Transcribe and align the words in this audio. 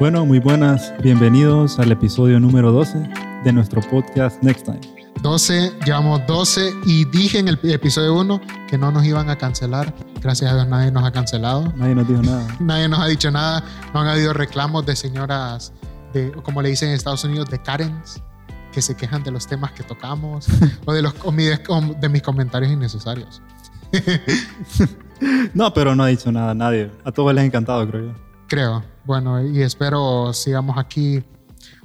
Bueno, 0.00 0.26
muy 0.26 0.40
buenas, 0.40 0.92
bienvenidos 1.02 1.78
al 1.78 1.92
episodio 1.92 2.40
número 2.40 2.72
12 2.72 3.08
de 3.44 3.52
nuestro 3.52 3.80
podcast 3.80 4.42
Next 4.42 4.64
Time. 4.64 4.80
12, 5.22 5.72
llevamos 5.86 6.26
12 6.26 6.72
y 6.84 7.04
dije 7.04 7.38
en 7.38 7.46
el 7.46 7.60
episodio 7.62 8.12
1 8.14 8.40
que 8.68 8.76
no 8.76 8.90
nos 8.90 9.04
iban 9.04 9.30
a 9.30 9.38
cancelar. 9.38 9.94
Gracias 10.20 10.50
a 10.50 10.56
Dios 10.56 10.66
nadie 10.66 10.90
nos 10.90 11.04
ha 11.04 11.12
cancelado. 11.12 11.72
Nadie 11.76 11.94
nos 11.94 12.08
dijo 12.08 12.22
nada. 12.22 12.44
Nadie 12.58 12.88
nos 12.88 12.98
ha 12.98 13.06
dicho 13.06 13.30
nada. 13.30 13.62
No 13.94 14.00
han 14.00 14.08
habido 14.08 14.32
reclamos 14.32 14.84
de 14.84 14.96
señoras, 14.96 15.72
de, 16.12 16.32
como 16.42 16.60
le 16.60 16.70
dicen 16.70 16.88
en 16.88 16.96
Estados 16.96 17.22
Unidos, 17.22 17.48
de 17.48 17.62
Karens, 17.62 18.20
que 18.72 18.82
se 18.82 18.96
quejan 18.96 19.22
de 19.22 19.30
los 19.30 19.46
temas 19.46 19.70
que 19.72 19.84
tocamos 19.84 20.46
o 20.86 20.92
de, 20.92 21.02
los, 21.02 21.14
de 22.00 22.08
mis 22.08 22.22
comentarios 22.22 22.72
innecesarios. 22.72 23.42
no, 25.54 25.72
pero 25.72 25.94
no 25.94 26.02
ha 26.02 26.08
dicho 26.08 26.32
nada 26.32 26.52
nadie. 26.52 26.90
A 27.04 27.12
todos 27.12 27.32
les 27.32 27.42
ha 27.42 27.46
encantado, 27.46 27.88
creo 27.88 28.06
yo. 28.06 28.33
Creo. 28.54 28.84
Bueno, 29.04 29.44
y 29.44 29.62
espero 29.62 30.32
sigamos 30.32 30.78
aquí 30.78 31.24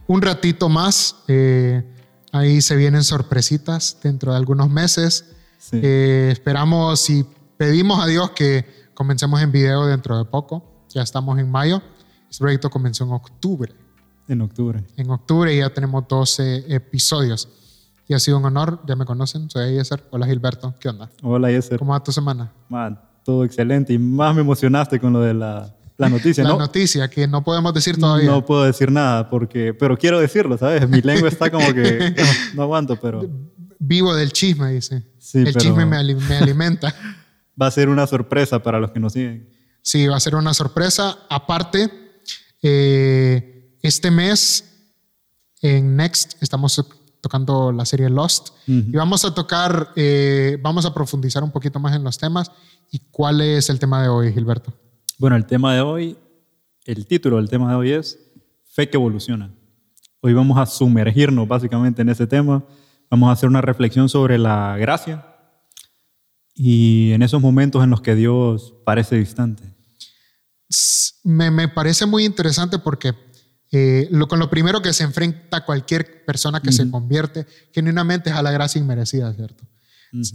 un 0.06 0.22
ratito 0.22 0.70
más. 0.70 1.16
Eh, 1.28 1.84
ahí 2.32 2.62
se 2.62 2.76
vienen 2.76 3.04
sorpresitas 3.04 3.98
dentro 4.04 4.34
de 4.34 4.38
algunos 4.38 4.70
meses. 4.70 5.36
Eh, 5.72 6.30
esperamos 6.32 7.10
y 7.10 7.26
pedimos 7.58 8.00
a 8.00 8.06
Dios 8.06 8.30
que 8.36 8.68
comencemos 8.94 9.42
en 9.42 9.52
video 9.52 9.88
dentro 9.88 10.16
de 10.16 10.26
poco. 10.26 10.86
Ya 10.90 11.02
estamos 11.02 11.40
en 11.40 11.50
mayo. 11.50 11.82
Este 12.30 12.44
proyecto 12.44 12.70
comenzó 12.70 13.04
en 13.04 13.14
octubre. 13.14 13.74
En 14.28 14.40
octubre. 14.42 14.84
En 14.96 15.10
octubre 15.10 15.58
ya 15.58 15.72
tenemos 15.72 16.08
12 16.08 16.72
episodios. 16.72 17.50
Y 18.08 18.14
ha 18.14 18.20
sido 18.20 18.38
un 18.38 18.46
honor, 18.46 18.80
ya 18.86 18.96
me 18.96 19.06
conocen, 19.06 19.50
soy 19.50 19.74
Yeser. 19.74 20.04
Hola 20.12 20.28
Gilberto, 20.28 20.76
¿qué 20.80 20.90
onda? 20.90 21.10
Hola 21.24 21.50
Yeser. 21.50 21.80
¿Cómo 21.80 21.94
va 21.94 22.04
tu 22.04 22.12
semana? 22.12 22.54
Man, 22.70 23.02
todo 23.24 23.44
excelente 23.44 23.92
y 23.92 23.98
más 23.98 24.36
me 24.36 24.42
emocionaste 24.42 25.00
con 25.00 25.14
lo 25.14 25.22
de 25.22 25.34
la 25.34 25.76
la 26.00 26.08
noticia, 26.08 26.44
la 26.44 26.52
¿no? 26.52 26.58
La 26.58 26.66
noticia 26.66 27.10
que 27.10 27.28
no 27.28 27.44
podemos 27.44 27.74
decir 27.74 27.98
todavía. 27.98 28.30
No 28.30 28.46
puedo 28.46 28.64
decir 28.64 28.90
nada, 28.90 29.30
porque, 29.30 29.74
pero 29.74 29.98
quiero 29.98 30.18
decirlo, 30.18 30.58
¿sabes? 30.58 30.88
Mi 30.88 31.02
lengua 31.02 31.28
está 31.28 31.52
como 31.52 31.74
que 31.74 32.16
no, 32.56 32.64
aguanto, 32.64 32.96
pero... 32.96 33.30
Vivo 33.82 34.16
del 34.16 34.32
chisme, 34.32 34.72
dice. 34.72 35.04
Sí, 35.20 35.40
El 35.40 35.56
chisme 35.56 35.86
me, 35.86 35.98
alimenta. 35.98 36.94
va 37.62 37.68
a 37.68 37.72
ser 37.72 37.90
una 37.90 38.08
sorpresa 38.08 38.64
para 38.64 38.80
los 38.80 38.92
que 38.92 39.00
nos 39.00 39.14
siguen. 39.14 39.50
Sí, 39.82 40.08
va 40.08 40.16
a 40.16 40.20
ser 40.20 40.36
una 40.36 40.54
sorpresa. 40.54 41.18
Aparte, 41.30 41.90
eh, 42.62 43.78
este 43.82 44.12
mes 44.12 44.66
en 45.62 45.96
Next 45.98 46.42
estamos 46.42 46.82
tocando 47.22 47.72
la 47.72 47.86
serie 47.86 48.10
Lost 48.10 48.50
y 48.66 48.92
vamos 48.92 49.26
a 49.26 49.34
tocar, 49.34 49.92
eh, 49.96 50.58
vamos 50.62 50.86
a 50.86 50.94
profundizar 50.94 51.44
un 51.44 51.52
poquito 51.52 51.80
más 51.80 51.96
en 51.96 52.04
los 52.04 52.18
temas. 52.18 52.52
¿Y 52.92 53.00
cuál 53.12 53.42
es 53.42 53.70
el 53.70 53.80
tema 53.80 54.02
de 54.02 54.08
hoy, 54.10 54.34
Gilberto? 54.34 54.74
Bueno, 55.20 55.36
el 55.36 55.46
tema 55.46 55.76
de 55.76 55.82
hoy, 55.82 56.18
el 56.86 57.06
título 57.06 57.36
del 57.36 57.50
tema 57.50 57.70
de 57.70 57.76
hoy 57.76 57.92
es 57.92 58.18
Fe 58.72 58.90
que 58.90 58.96
evoluciona. 58.96 59.54
Hoy 60.22 60.32
vamos 60.32 60.58
a 60.58 60.66
sumergirnos 60.66 61.46
básicamente 61.46 62.02
en 62.02 62.08
ese 62.08 62.26
tema. 62.26 62.64
Vamos 63.10 63.28
a 63.28 63.34
hacer 63.34 63.50
una 63.50 63.60
reflexión 63.60 64.08
sobre 64.08 64.38
la 64.38 64.78
gracia 64.78 65.26
y 66.54 67.12
en 67.12 67.22
esos 67.22 67.42
momentos 67.42 67.84
en 67.84 67.90
los 67.90 68.00
que 68.00 68.16
Dios 68.16 68.74
parece 68.86 69.18
distante. 69.18 69.76
Me, 71.26 71.68
parece 71.68 72.06
muy 72.06 72.24
interesante 72.24 72.80
porque 72.80 73.14
eh, 73.74 74.08
lo, 74.12 74.30
con 74.30 74.40
lo 74.40 74.50
primero 74.50 74.82
que 74.82 74.94
se 74.94 75.04
enfrenta 75.04 75.66
cualquier 75.66 76.24
persona 76.24 76.62
que 76.62 76.72
se 76.72 76.90
convierte 76.90 77.46
genuinamente 77.74 78.30
es 78.30 78.38
a 78.38 78.42
la 78.42 78.52
gracia 78.52 78.80
inmerecida, 78.80 79.34
¿cierto? 79.34 79.66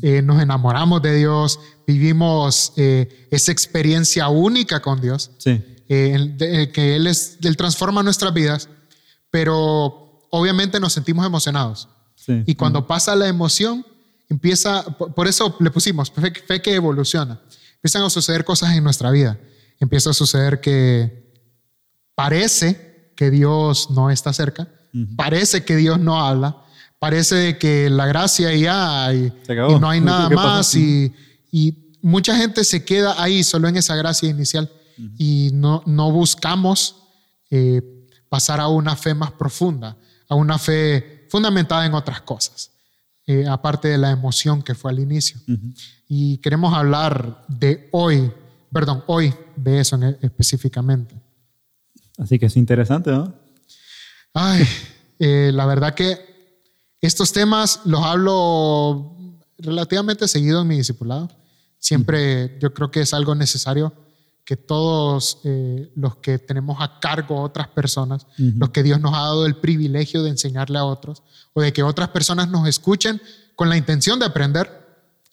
Eh, 0.02 0.22
nos 0.22 0.40
enamoramos 0.40 1.02
de 1.02 1.16
Dios, 1.16 1.58
vivimos 1.86 2.72
eh, 2.76 3.26
esa 3.30 3.50
experiencia 3.50 4.28
única 4.28 4.80
con 4.80 5.00
Dios, 5.00 5.32
eh, 5.46 6.70
que 6.72 6.96
Él, 6.96 7.06
es, 7.06 7.38
Él 7.42 7.56
transforma 7.56 8.02
nuestras 8.02 8.32
vidas, 8.32 8.68
pero 9.30 10.28
obviamente 10.30 10.78
nos 10.78 10.92
sentimos 10.92 11.26
emocionados. 11.26 11.88
Y 12.46 12.54
cuando 12.54 12.86
pasa 12.86 13.14
la 13.16 13.28
emoción, 13.28 13.84
empieza, 14.28 14.82
por 14.82 15.26
eso 15.28 15.56
le 15.60 15.70
pusimos 15.70 16.10
fe, 16.10 16.32
fe, 16.32 16.62
que 16.62 16.74
evoluciona. 16.74 17.40
Empiezan 17.76 18.02
a 18.02 18.10
suceder 18.10 18.44
cosas 18.44 18.74
en 18.74 18.82
nuestra 18.82 19.10
vida. 19.10 19.38
Empieza 19.78 20.10
a 20.10 20.14
suceder 20.14 20.60
que 20.60 21.32
parece 22.14 23.10
que 23.16 23.30
Dios 23.30 23.90
no 23.90 24.10
está 24.10 24.32
cerca, 24.32 24.68
parece 25.16 25.64
que 25.64 25.76
Dios 25.76 25.98
no 25.98 26.24
habla, 26.24 26.63
parece 27.04 27.58
que 27.58 27.90
la 27.90 28.06
gracia 28.06 28.54
ya 28.54 29.12
y, 29.12 29.26
y 29.26 29.78
no 29.78 29.90
hay 29.90 30.00
nada 30.00 30.30
más 30.30 30.74
y, 30.74 31.12
y, 31.52 31.74
mucha 32.00 32.34
gente 32.34 32.64
se 32.64 32.82
queda 32.82 33.22
ahí 33.22 33.44
solo 33.44 33.68
en 33.68 33.76
esa 33.76 33.94
gracia 33.94 34.30
inicial 34.30 34.70
y 35.18 35.50
no, 35.52 35.82
no 35.84 36.10
buscamos 36.10 36.96
eh, 37.50 37.82
pasar 38.30 38.58
a 38.58 38.68
una 38.68 38.96
fe 38.96 39.12
más 39.12 39.32
profunda, 39.32 39.98
a 40.30 40.34
una 40.34 40.58
fe 40.58 41.26
fundamentada 41.28 41.84
en 41.84 41.92
otras 41.92 42.22
cosas, 42.22 42.70
eh, 43.26 43.46
aparte 43.46 43.88
de 43.88 43.98
la 43.98 44.10
emoción 44.10 44.62
que 44.62 44.74
fue 44.74 44.90
al 44.90 44.98
inicio. 44.98 45.38
Y 46.08 46.38
queremos 46.38 46.72
hablar 46.72 47.44
de 47.48 47.90
hoy, 47.92 48.32
perdón, 48.72 49.04
hoy 49.08 49.34
de 49.56 49.80
eso 49.80 49.98
específicamente. 50.22 51.14
Así 52.16 52.38
que 52.38 52.46
es 52.46 52.56
interesante, 52.56 53.10
¿no? 53.10 53.34
Ay, 54.32 54.66
eh, 55.18 55.50
la 55.52 55.66
verdad 55.66 55.94
que 55.94 56.33
estos 57.06 57.32
temas 57.32 57.80
los 57.84 58.02
hablo 58.02 59.16
relativamente 59.58 60.28
seguido 60.28 60.62
en 60.62 60.68
mi 60.68 60.76
discipulado. 60.76 61.30
Siempre 61.78 62.58
yo 62.60 62.72
creo 62.72 62.90
que 62.90 63.00
es 63.00 63.12
algo 63.12 63.34
necesario 63.34 63.92
que 64.44 64.56
todos 64.56 65.38
eh, 65.44 65.90
los 65.96 66.16
que 66.16 66.38
tenemos 66.38 66.76
a 66.80 67.00
cargo 67.00 67.40
otras 67.40 67.68
personas, 67.68 68.26
los 68.36 68.70
que 68.70 68.82
Dios 68.82 69.00
nos 69.00 69.14
ha 69.14 69.20
dado 69.20 69.46
el 69.46 69.56
privilegio 69.56 70.22
de 70.22 70.30
enseñarle 70.30 70.78
a 70.78 70.84
otros, 70.84 71.22
o 71.54 71.62
de 71.62 71.72
que 71.72 71.82
otras 71.82 72.10
personas 72.10 72.48
nos 72.48 72.68
escuchen 72.68 73.20
con 73.56 73.70
la 73.70 73.76
intención 73.76 74.18
de 74.18 74.26
aprender, 74.26 74.70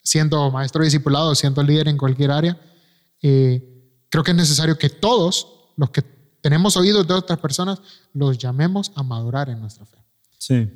siendo 0.01 0.49
maestro 0.49 0.83
discipulado, 0.83 1.35
siendo 1.35 1.61
líder 1.61 1.89
en 1.89 1.97
cualquier 1.97 2.31
área, 2.31 2.59
eh, 3.21 3.99
creo 4.09 4.23
que 4.23 4.31
es 4.31 4.37
necesario 4.37 4.77
que 4.77 4.89
todos 4.89 5.47
los 5.75 5.89
que 5.89 6.03
tenemos 6.41 6.77
oídos 6.77 7.05
de 7.05 7.13
otras 7.13 7.39
personas 7.39 7.81
los 8.13 8.37
llamemos 8.37 8.91
a 8.95 9.03
madurar 9.03 9.49
en 9.49 9.59
nuestra 9.59 9.85
fe. 9.85 9.97
Sí. 10.37 10.69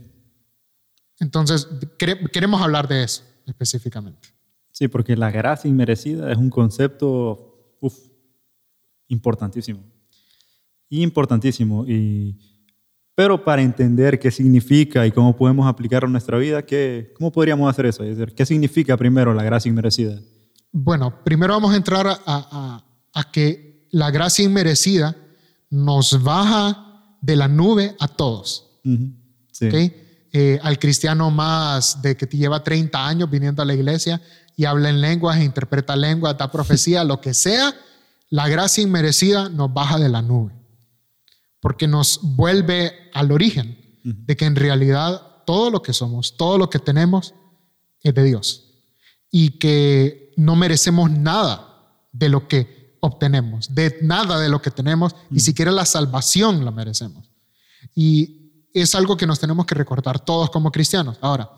Entonces, 1.19 1.67
queremos 1.97 2.61
hablar 2.61 2.87
de 2.87 3.03
eso 3.03 3.23
específicamente. 3.45 4.29
Sí, 4.71 4.87
porque 4.87 5.15
la 5.15 5.31
gracia 5.31 5.69
inmerecida 5.69 6.31
es 6.31 6.37
un 6.37 6.49
concepto 6.49 7.77
importantísimo. 9.07 9.83
Importantísimo. 10.89 11.85
Y, 11.87 12.37
pero 13.13 13.43
para 13.43 13.61
entender 13.61 14.19
qué 14.19 14.31
significa 14.31 15.05
y 15.05 15.11
cómo 15.11 15.35
podemos 15.35 15.67
aplicarlo 15.67 16.07
en 16.07 16.13
nuestra 16.13 16.37
vida, 16.37 16.65
¿qué, 16.65 17.13
¿cómo 17.17 17.31
podríamos 17.31 17.69
hacer 17.69 17.85
eso? 17.85 18.03
Es 18.03 18.17
decir, 18.17 18.35
¿qué 18.35 18.45
significa 18.45 18.97
primero 18.97 19.33
la 19.33 19.43
gracia 19.43 19.69
inmerecida? 19.69 20.19
Bueno, 20.71 21.23
primero 21.23 21.53
vamos 21.53 21.73
a 21.73 21.77
entrar 21.77 22.07
a, 22.25 22.83
que 23.31 23.87
la 23.91 24.11
gracia 24.11 24.43
inmerecida 24.43 25.15
nos 25.69 26.21
baja 26.21 27.17
de 27.21 27.35
la 27.37 27.47
nube 27.47 27.95
a 27.99 28.09
todos. 28.09 28.81
sí. 29.51 29.69
Eh, 30.37 30.59
al 30.63 30.77
cristiano 30.79 31.31
más 31.31 32.01
de 32.01 32.17
que 32.17 32.27
te 32.27 32.35
lleva 32.35 32.61
30 32.61 33.07
años 33.07 33.29
viniendo 33.29 33.61
a 33.61 33.65
la 33.65 33.73
iglesia 33.73 34.21
y 34.57 34.65
habla 34.65 34.89
en 34.89 34.99
lenguas, 34.99 35.41
interpreta 35.41 35.95
lenguas, 35.95 36.37
da 36.37 36.51
profecía, 36.51 37.05
lo 37.05 37.21
que 37.21 37.33
sea, 37.33 37.73
la 38.29 38.49
gracia 38.49 38.83
inmerecida 38.83 39.47
nos 39.47 39.73
baja 39.73 39.97
de 39.97 40.09
la 40.09 40.21
nube, 40.21 40.51
porque 41.61 41.87
nos 41.87 42.19
vuelve 42.21 42.91
al 43.13 43.31
origen 43.31 43.79
de 44.03 44.35
que 44.35 44.43
en 44.43 44.57
realidad 44.57 45.21
todo 45.45 45.69
lo 45.71 45.81
que 45.81 45.93
somos, 45.93 46.35
todo 46.35 46.57
lo 46.57 46.69
que 46.69 46.79
tenemos 46.79 47.33
es 48.03 48.13
de 48.13 48.23
Dios. 48.25 48.73
Y 49.31 49.51
que 49.51 50.33
no 50.35 50.57
merecemos 50.57 51.11
nada 51.11 52.01
de 52.11 52.27
lo 52.27 52.49
que 52.49 52.97
obtenemos, 52.99 53.73
de 53.73 53.99
nada 54.01 54.37
de 54.37 54.49
lo 54.49 54.61
que 54.61 54.71
tenemos, 54.71 55.15
ni 55.29 55.39
siquiera 55.39 55.71
la 55.71 55.85
salvación 55.85 56.65
la 56.65 56.71
merecemos. 56.71 57.29
Y 57.95 58.44
es 58.81 58.93
algo 58.93 59.15
que 59.15 59.25
nos 59.25 59.39
tenemos 59.39 59.65
que 59.65 59.73
recordar 59.73 60.19
todos 60.19 60.49
como 60.49 60.71
cristianos. 60.71 61.17
Ahora, 61.21 61.49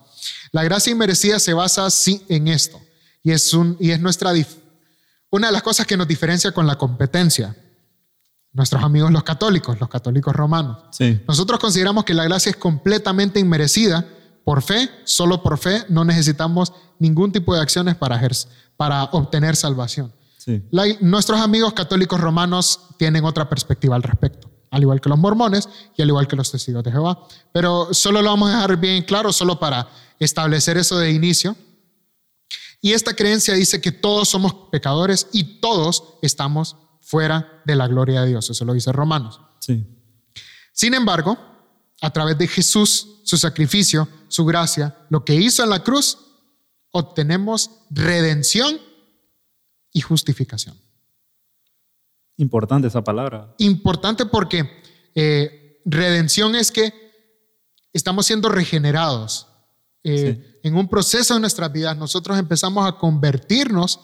la 0.51 0.63
gracia 0.63 0.91
inmerecida 0.91 1.39
se 1.39 1.53
basa 1.53 1.87
en 2.29 2.47
esto 2.47 2.79
y 3.23 3.31
es, 3.31 3.53
un, 3.53 3.75
y 3.79 3.91
es 3.91 3.99
nuestra, 3.99 4.31
una 5.31 5.47
de 5.47 5.53
las 5.53 5.63
cosas 5.63 5.87
que 5.87 5.97
nos 5.97 6.07
diferencia 6.07 6.51
con 6.51 6.67
la 6.67 6.77
competencia. 6.77 7.55
Nuestros 8.53 8.83
amigos 8.83 9.11
los 9.11 9.23
católicos, 9.23 9.79
los 9.79 9.89
católicos 9.89 10.35
romanos. 10.35 10.77
Nosotros 11.27 11.59
consideramos 11.59 12.05
que 12.05 12.13
la 12.13 12.23
gracia 12.23 12.51
es 12.51 12.55
completamente 12.55 13.39
inmerecida 13.39 14.05
por 14.43 14.61
fe, 14.61 14.89
solo 15.03 15.43
por 15.43 15.57
fe, 15.57 15.83
no 15.89 16.05
necesitamos 16.05 16.71
ningún 16.99 17.31
tipo 17.31 17.53
de 17.53 17.61
acciones 17.61 17.95
para, 17.95 18.21
para 18.77 19.03
obtener 19.05 19.55
salvación. 19.55 20.13
nuestros 21.01 21.41
amigos 21.41 21.73
católicos 21.73 22.19
romanos 22.19 22.79
tienen 22.97 23.25
otra 23.25 23.49
perspectiva 23.49 23.95
al 23.95 24.03
respecto 24.03 24.46
al 24.71 24.81
igual 24.81 25.01
que 25.01 25.09
los 25.09 25.17
mormones 25.17 25.69
y 25.95 26.01
al 26.01 26.09
igual 26.09 26.27
que 26.27 26.35
los 26.35 26.51
testigos 26.51 26.83
de 26.83 26.91
Jehová. 26.91 27.27
Pero 27.51 27.93
solo 27.93 28.21
lo 28.21 28.29
vamos 28.29 28.49
a 28.49 28.55
dejar 28.55 28.77
bien 28.77 29.03
claro, 29.03 29.31
solo 29.31 29.59
para 29.59 29.89
establecer 30.19 30.77
eso 30.77 30.97
de 30.97 31.11
inicio. 31.11 31.55
Y 32.81 32.93
esta 32.93 33.13
creencia 33.15 33.53
dice 33.53 33.81
que 33.81 33.91
todos 33.91 34.29
somos 34.29 34.53
pecadores 34.71 35.27
y 35.33 35.59
todos 35.59 36.03
estamos 36.21 36.75
fuera 37.01 37.61
de 37.65 37.75
la 37.75 37.87
gloria 37.87 38.21
de 38.21 38.27
Dios. 38.27 38.49
Eso 38.49 38.65
lo 38.65 38.73
dice 38.73 38.91
Romanos. 38.91 39.41
Sí. 39.59 39.85
Sin 40.73 40.93
embargo, 40.93 41.37
a 42.01 42.11
través 42.11 42.37
de 42.37 42.47
Jesús, 42.47 43.21
su 43.23 43.37
sacrificio, 43.37 44.07
su 44.27 44.45
gracia, 44.45 44.95
lo 45.09 45.25
que 45.25 45.33
hizo 45.35 45.63
en 45.63 45.69
la 45.69 45.83
cruz, 45.83 46.17
obtenemos 46.91 47.71
redención 47.89 48.79
y 49.91 50.01
justificación. 50.01 50.79
Importante 52.37 52.87
esa 52.87 53.03
palabra. 53.03 53.53
Importante 53.57 54.25
porque 54.25 54.81
eh, 55.15 55.81
redención 55.85 56.55
es 56.55 56.71
que 56.71 56.93
estamos 57.93 58.25
siendo 58.25 58.49
regenerados. 58.49 59.47
Eh, 60.03 60.59
en 60.63 60.75
un 60.75 60.87
proceso 60.87 61.33
de 61.33 61.39
nuestras 61.39 61.71
vidas, 61.71 61.97
nosotros 61.97 62.37
empezamos 62.37 62.87
a 62.87 62.93
convertirnos 62.93 63.99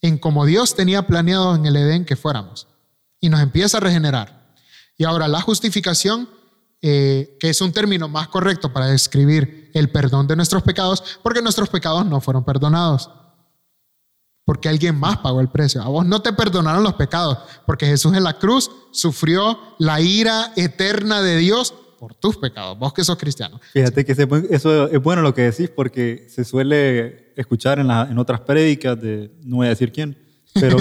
en 0.00 0.18
como 0.18 0.44
Dios 0.44 0.74
tenía 0.74 1.06
planeado 1.06 1.54
en 1.54 1.66
el 1.66 1.76
Edén 1.76 2.04
que 2.04 2.16
fuéramos. 2.16 2.66
Y 3.20 3.28
nos 3.28 3.40
empieza 3.40 3.76
a 3.76 3.80
regenerar. 3.80 4.54
Y 4.96 5.04
ahora 5.04 5.28
la 5.28 5.40
justificación, 5.42 6.28
eh, 6.80 7.36
que 7.38 7.50
es 7.50 7.60
un 7.60 7.72
término 7.72 8.08
más 8.08 8.28
correcto 8.28 8.72
para 8.72 8.86
describir 8.86 9.70
el 9.74 9.90
perdón 9.90 10.26
de 10.26 10.36
nuestros 10.36 10.62
pecados, 10.62 11.18
porque 11.22 11.42
nuestros 11.42 11.68
pecados 11.68 12.06
no 12.06 12.20
fueron 12.20 12.44
perdonados 12.44 13.10
porque 14.46 14.68
alguien 14.68 14.98
más 14.98 15.18
pagó 15.18 15.40
el 15.40 15.48
precio. 15.48 15.82
A 15.82 15.88
vos 15.88 16.06
no 16.06 16.22
te 16.22 16.32
perdonaron 16.32 16.84
los 16.84 16.94
pecados, 16.94 17.38
porque 17.66 17.84
Jesús 17.84 18.16
en 18.16 18.22
la 18.22 18.38
cruz 18.38 18.70
sufrió 18.92 19.58
la 19.78 20.00
ira 20.00 20.52
eterna 20.54 21.20
de 21.20 21.36
Dios 21.36 21.74
por 21.98 22.14
tus 22.14 22.36
pecados, 22.36 22.78
vos 22.78 22.92
que 22.92 23.02
sos 23.02 23.18
cristiano. 23.18 23.60
Fíjate 23.72 24.04
que 24.04 24.12
eso 24.50 24.88
es 24.88 25.02
bueno 25.02 25.22
lo 25.22 25.34
que 25.34 25.42
decís, 25.42 25.68
porque 25.68 26.26
se 26.30 26.44
suele 26.44 27.32
escuchar 27.34 27.80
en, 27.80 27.90
en 27.90 28.18
otras 28.18 28.40
prédicas 28.40 29.00
de, 29.00 29.32
no 29.42 29.56
voy 29.56 29.66
a 29.66 29.70
decir 29.70 29.90
quién, 29.90 30.16
pero, 30.54 30.76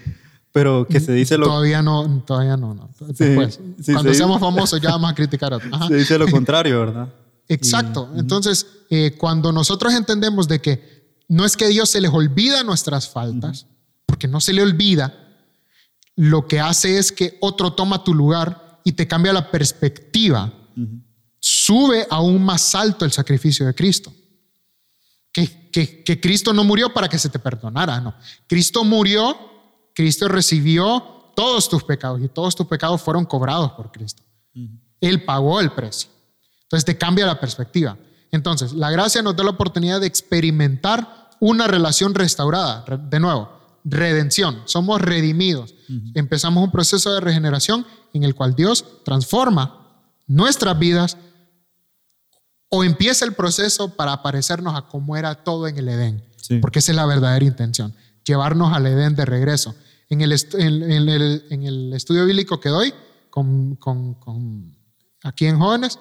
pero 0.52 0.86
que 0.86 0.98
se 0.98 1.12
dice 1.12 1.36
lo... 1.36 1.46
Todavía 1.46 1.82
no, 1.82 2.22
todavía 2.24 2.56
no. 2.56 2.72
no. 2.72 2.88
Después, 3.00 3.60
cuando 3.92 4.14
seamos 4.14 4.40
famosos 4.40 4.80
ya 4.80 4.90
vamos 4.92 5.10
a 5.10 5.14
criticar 5.14 5.52
a 5.52 5.56
otros. 5.56 5.88
Se 5.88 5.94
dice 5.94 6.18
lo 6.18 6.26
contrario, 6.26 6.80
¿verdad? 6.80 7.12
Exacto. 7.48 8.08
Entonces, 8.16 8.66
eh, 8.88 9.16
cuando 9.18 9.52
nosotros 9.52 9.92
entendemos 9.92 10.48
de 10.48 10.60
que 10.60 10.99
no 11.30 11.44
es 11.44 11.56
que 11.56 11.68
Dios 11.68 11.88
se 11.88 12.00
les 12.00 12.12
olvida 12.12 12.64
nuestras 12.64 13.08
faltas, 13.08 13.66
porque 14.04 14.26
no 14.26 14.40
se 14.40 14.52
le 14.52 14.62
olvida. 14.62 15.14
Lo 16.16 16.48
que 16.48 16.58
hace 16.58 16.98
es 16.98 17.12
que 17.12 17.38
otro 17.40 17.72
toma 17.72 18.02
tu 18.02 18.12
lugar 18.12 18.80
y 18.82 18.92
te 18.92 19.06
cambia 19.06 19.32
la 19.32 19.48
perspectiva. 19.48 20.52
Sube 21.38 22.04
aún 22.10 22.44
más 22.44 22.74
alto 22.74 23.04
el 23.04 23.12
sacrificio 23.12 23.64
de 23.64 23.76
Cristo. 23.76 24.12
Que, 25.32 25.70
que, 25.70 26.20
Cristo 26.20 26.52
no 26.52 26.64
murió 26.64 26.92
para 26.92 27.08
que 27.08 27.16
se 27.16 27.28
te 27.28 27.38
perdonara, 27.38 28.00
no. 28.00 28.12
Cristo 28.48 28.82
murió, 28.82 29.36
Cristo 29.94 30.26
recibió 30.26 31.32
todos 31.36 31.68
tus 31.68 31.84
pecados 31.84 32.20
y 32.24 32.26
todos 32.28 32.56
tus 32.56 32.66
pecados 32.66 33.00
fueron 33.00 33.24
cobrados 33.24 33.70
por 33.72 33.92
Cristo. 33.92 34.24
Él 35.00 35.24
pagó 35.24 35.60
el 35.60 35.70
precio. 35.70 36.10
Entonces 36.62 36.84
te 36.84 36.98
cambia 36.98 37.24
la 37.24 37.38
perspectiva. 37.38 37.96
Entonces, 38.32 38.72
la 38.72 38.90
gracia 38.90 39.22
nos 39.22 39.36
da 39.36 39.44
la 39.44 39.50
oportunidad 39.50 40.00
de 40.00 40.08
experimentar 40.08 41.19
una 41.40 41.66
relación 41.66 42.14
restaurada. 42.14 42.84
De 43.08 43.18
nuevo, 43.18 43.50
redención. 43.84 44.62
Somos 44.66 45.00
redimidos. 45.00 45.74
Empezamos 46.14 46.62
un 46.62 46.70
proceso 46.70 47.12
de 47.12 47.20
regeneración 47.20 47.84
en 48.12 48.22
el 48.22 48.34
cual 48.34 48.54
Dios 48.54 48.84
transforma 49.04 50.04
nuestras 50.26 50.78
vidas 50.78 51.16
o 52.68 52.84
empieza 52.84 53.24
el 53.24 53.34
proceso 53.34 53.96
para 53.96 54.22
parecernos 54.22 54.76
a 54.76 54.82
cómo 54.82 55.16
era 55.16 55.42
todo 55.42 55.66
en 55.66 55.76
el 55.76 55.88
Edén. 55.88 56.24
Porque 56.60 56.78
esa 56.80 56.92
es 56.92 56.96
la 56.96 57.06
verdadera 57.06 57.44
intención, 57.44 57.94
llevarnos 58.24 58.72
al 58.72 58.86
Edén 58.86 59.14
de 59.14 59.24
regreso. 59.24 59.74
En 60.08 60.20
el, 60.20 60.32
en 60.54 61.62
el, 61.62 61.92
estudio 61.94 62.26
bíblico 62.26 62.58
que 62.58 62.68
doy 62.68 62.92
con, 63.30 63.78
aquí 65.22 65.46
en 65.46 65.58
jóvenes, 65.58 65.98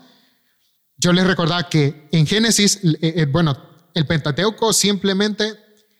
yo 0.97 1.13
les 1.13 1.25
recordaba 1.25 1.69
que 1.69 2.09
en 2.11 2.25
Génesis, 2.25 2.79
eh, 2.83 2.97
eh, 3.01 3.25
bueno, 3.25 3.55
el 3.93 4.05
Pentateuco 4.05 4.73
simplemente 4.73 5.53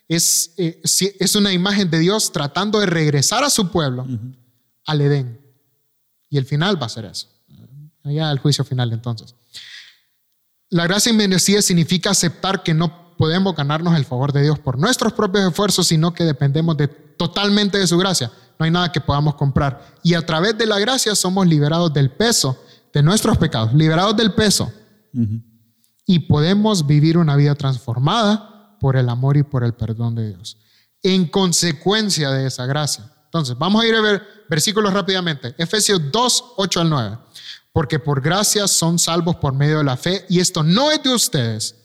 es, 0.07 0.53
eh, 0.57 0.81
es 0.83 1.35
una 1.35 1.53
imagen 1.53 1.89
de 1.89 1.99
Dios 1.99 2.31
tratando 2.31 2.79
de 2.79 2.87
regresar 2.87 3.43
a 3.43 3.49
su 3.49 3.69
pueblo 3.71 4.07
al 4.85 5.01
Edén. 5.01 5.39
Y 6.29 6.37
el 6.37 6.45
final 6.45 6.81
va 6.81 6.87
a 6.87 6.89
ser 6.89 7.05
eso. 7.05 7.27
Allá 8.03 8.31
el 8.31 8.39
juicio 8.39 8.63
final 8.63 8.91
entonces. 8.91 9.35
La 10.69 10.85
gracia 10.85 11.11
inmerecida 11.11 11.61
significa 11.61 12.11
aceptar 12.11 12.63
que 12.63 12.73
no 12.73 13.15
podemos 13.17 13.55
ganarnos 13.55 13.95
el 13.97 14.05
favor 14.05 14.31
de 14.31 14.43
Dios 14.43 14.59
por 14.59 14.77
nuestros 14.77 15.13
propios 15.13 15.49
esfuerzos, 15.49 15.87
sino 15.87 16.13
que 16.13 16.23
dependemos 16.23 16.77
de, 16.77 16.87
totalmente 16.87 17.77
de 17.77 17.87
su 17.87 17.97
gracia. 17.97 18.31
No 18.57 18.65
hay 18.65 18.71
nada 18.71 18.91
que 18.91 19.01
podamos 19.01 19.35
comprar. 19.35 19.95
Y 20.03 20.13
a 20.13 20.25
través 20.25 20.57
de 20.57 20.65
la 20.65 20.79
gracia 20.79 21.15
somos 21.15 21.45
liberados 21.47 21.93
del 21.93 22.11
peso 22.11 22.57
de 22.93 23.03
nuestros 23.03 23.37
pecados, 23.37 23.73
liberados 23.73 24.15
del 24.15 24.33
peso 24.33 24.71
y 26.09 26.17
podemos 26.17 26.87
vivir 26.87 27.19
una 27.19 27.35
vida 27.35 27.53
transformada 27.53 28.75
por 28.79 28.97
el 28.97 29.09
amor 29.09 29.37
y 29.37 29.43
por 29.43 29.63
el 29.63 29.75
perdón 29.75 30.15
de 30.15 30.29
Dios. 30.29 30.57
En 31.03 31.27
consecuencia 31.27 32.31
de 32.31 32.47
esa 32.47 32.65
gracia. 32.65 33.13
Entonces, 33.25 33.55
vamos 33.55 33.83
a 33.83 33.87
ir 33.87 33.93
a 33.93 34.01
ver 34.01 34.23
versículos 34.49 34.91
rápidamente. 34.91 35.53
Efesios 35.59 36.01
2, 36.11 36.43
8 36.57 36.81
al 36.81 36.89
9. 36.89 37.17
Porque 37.71 37.99
por 37.99 38.21
gracia 38.21 38.67
son 38.67 38.97
salvos 38.97 39.35
por 39.35 39.53
medio 39.53 39.77
de 39.77 39.83
la 39.83 39.97
fe 39.97 40.25
y 40.29 40.39
esto 40.39 40.63
no 40.63 40.89
es 40.89 41.03
de 41.03 41.13
ustedes, 41.13 41.75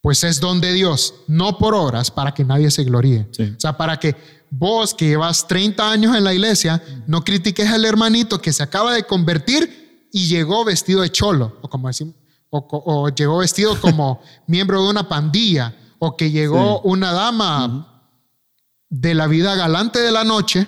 pues 0.00 0.22
es 0.22 0.38
don 0.38 0.60
de 0.60 0.72
Dios, 0.72 1.14
no 1.26 1.58
por 1.58 1.74
obras 1.74 2.12
para 2.12 2.32
que 2.32 2.44
nadie 2.44 2.70
se 2.70 2.84
gloríe. 2.84 3.28
O 3.56 3.58
sea, 3.60 3.76
para 3.76 3.98
que 3.98 4.14
vos 4.48 4.94
que 4.94 5.08
llevas 5.08 5.44
30 5.48 5.90
años 5.90 6.16
en 6.16 6.22
la 6.22 6.32
iglesia, 6.32 6.80
no 7.08 7.24
critiques 7.24 7.68
al 7.68 7.84
hermanito 7.84 8.40
que 8.40 8.52
se 8.52 8.62
acaba 8.62 8.94
de 8.94 9.02
convertir 9.02 10.08
y 10.12 10.28
llegó 10.28 10.64
vestido 10.64 11.00
de 11.00 11.10
cholo, 11.10 11.58
o 11.62 11.68
como 11.68 11.88
decimos, 11.88 12.14
o, 12.50 13.08
llegó 13.08 13.38
vestido 13.38 13.80
como 13.80 14.20
miembro 14.46 14.82
de 14.82 14.90
una 14.90 15.08
pandilla, 15.08 15.74
o 15.98 16.16
que 16.16 16.30
llegó 16.30 16.80
una 16.82 17.12
dama 17.12 18.02
de 18.88 19.14
la 19.14 19.26
vida 19.26 19.54
galante 19.54 20.00
de 20.00 20.12
la 20.12 20.24
noche 20.24 20.66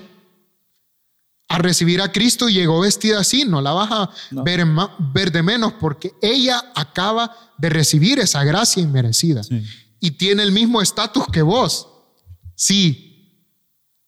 a 1.48 1.58
recibir 1.58 2.02
a 2.02 2.12
Cristo 2.12 2.48
y 2.48 2.54
llegó 2.54 2.80
vestida 2.80 3.20
así, 3.20 3.44
no 3.44 3.60
la 3.60 3.72
vas 3.72 3.90
a 3.90 4.10
ver, 4.42 4.66
ver, 5.14 5.32
de 5.32 5.42
menos 5.42 5.72
porque 5.74 6.12
ella 6.20 6.62
acaba 6.74 7.34
de 7.56 7.70
recibir 7.70 8.18
esa 8.18 8.44
gracia 8.44 8.82
inmerecida 8.82 9.40
y 10.00 10.10
tiene 10.12 10.42
el 10.42 10.52
mismo 10.52 10.82
estatus 10.82 11.24
que 11.32 11.42
vos. 11.42 11.88
Sí, 12.54 13.08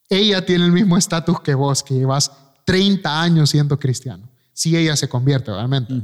ella 0.08 0.44
tiene 0.44 0.64
el 0.64 0.72
mismo 0.72 0.96
estatus 0.96 1.40
que 1.40 1.54
vos, 1.54 1.82
que 1.82 1.94
llevas 1.94 2.30
30 2.66 3.22
años 3.22 3.50
siendo 3.50 3.78
cristiano. 3.78 4.28
Si 4.52 4.76
ella 4.76 4.96
se 4.96 5.08
convierte, 5.08 5.50
obviamente. 5.50 5.94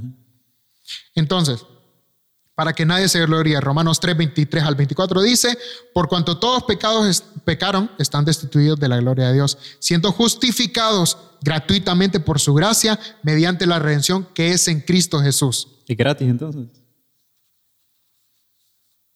Entonces, 1.15 1.65
para 2.57 2.73
que 2.73 2.87
nadie 2.87 3.07
se 3.09 3.25
gloríe, 3.27 3.61
Romanos 3.61 4.01
3, 4.01 4.17
23 4.17 4.65
al 4.65 4.75
24 4.75 5.21
dice, 5.21 5.59
por 5.93 6.09
cuanto 6.09 6.39
todos 6.39 6.65
pecados 6.65 7.23
pecaron, 7.45 7.91
están 7.99 8.25
destituidos 8.25 8.81
de 8.81 8.89
la 8.89 8.97
gloria 8.97 9.29
de 9.29 9.35
Dios, 9.35 9.59
siendo 9.79 10.11
justificados 10.11 11.19
gratuitamente 11.43 12.19
por 12.19 12.41
su 12.41 12.55
gracia 12.55 12.99
mediante 13.23 13.67
la 13.67 13.79
redención 13.79 14.27
que 14.35 14.53
es 14.53 14.69
en 14.69 14.81
Cristo 14.81 15.21
Jesús. 15.21 15.69
¿Y 15.87 15.95
gratis 15.95 16.29
entonces? 16.29 16.69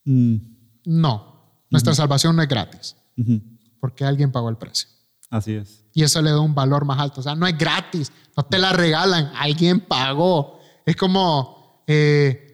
Mm. 0.04 0.36
No, 0.84 1.64
nuestra 1.70 1.94
salvación 1.94 2.36
no 2.36 2.42
es 2.42 2.48
gratis, 2.48 2.94
porque 3.80 4.04
alguien 4.04 4.32
pagó 4.32 4.50
el 4.50 4.58
precio. 4.58 4.88
Así 5.30 5.54
es. 5.54 5.84
Y 5.94 6.02
eso 6.02 6.20
le 6.20 6.30
da 6.30 6.40
un 6.40 6.54
valor 6.54 6.84
más 6.84 6.98
alto. 6.98 7.20
O 7.20 7.22
sea, 7.22 7.34
no 7.34 7.46
es 7.46 7.56
gratis, 7.56 8.12
no 8.36 8.42
te 8.42 8.58
la 8.58 8.72
regalan, 8.72 9.32
alguien 9.34 9.80
pagó. 9.80 10.60
Es 10.84 10.96
como 10.96 11.59
eh, 11.92 12.50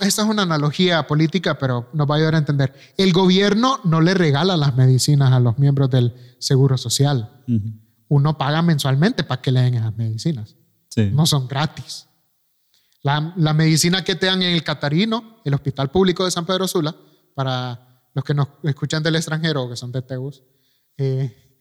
esta 0.00 0.22
es 0.22 0.28
una 0.28 0.42
analogía 0.42 1.08
política, 1.08 1.58
pero 1.58 1.90
nos 1.92 2.08
va 2.08 2.14
a 2.14 2.18
ayudar 2.18 2.36
a 2.36 2.38
entender. 2.38 2.72
El 2.96 3.12
gobierno 3.12 3.80
no 3.82 4.00
le 4.00 4.14
regala 4.14 4.56
las 4.56 4.76
medicinas 4.76 5.32
a 5.32 5.40
los 5.40 5.58
miembros 5.58 5.90
del 5.90 6.14
Seguro 6.38 6.78
Social. 6.78 7.42
Uno 8.08 8.38
paga 8.38 8.62
mensualmente 8.62 9.24
para 9.24 9.42
que 9.42 9.50
le 9.50 9.62
den 9.62 9.74
esas 9.74 9.96
medicinas. 9.96 10.54
No 10.96 11.26
son 11.26 11.48
gratis. 11.48 12.06
La, 13.02 13.20
medicina 13.54 14.04
que 14.04 14.14
te 14.14 14.26
dan 14.26 14.40
en 14.42 14.54
el 14.54 14.62
Catarino, 14.62 15.40
el 15.44 15.54
Hospital 15.54 15.90
Público 15.90 16.24
de 16.24 16.30
San 16.30 16.46
Pedro 16.46 16.68
Sula, 16.68 16.94
para 17.34 18.08
los 18.14 18.24
que 18.24 18.34
nos 18.34 18.48
escuchan 18.62 19.02
del 19.02 19.16
extranjero 19.16 19.64
o 19.64 19.68
que 19.68 19.76
son 19.76 19.90
de 19.90 20.02
Teus, 20.02 20.44
eh, 20.96 21.60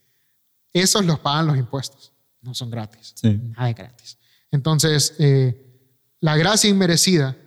esos 0.71 1.03
los 1.05 1.19
pagan 1.19 1.47
los 1.47 1.57
impuestos. 1.57 2.13
No 2.41 2.53
son 2.53 2.69
gratis. 2.69 3.15
Nada 3.23 3.65
de 3.65 3.73
gratis. 3.73 4.19
Entonces, 4.51 5.15
eh, 5.17 5.64
la 6.25 6.35
gracia 6.35 6.67
inmerecida, 6.67 7.37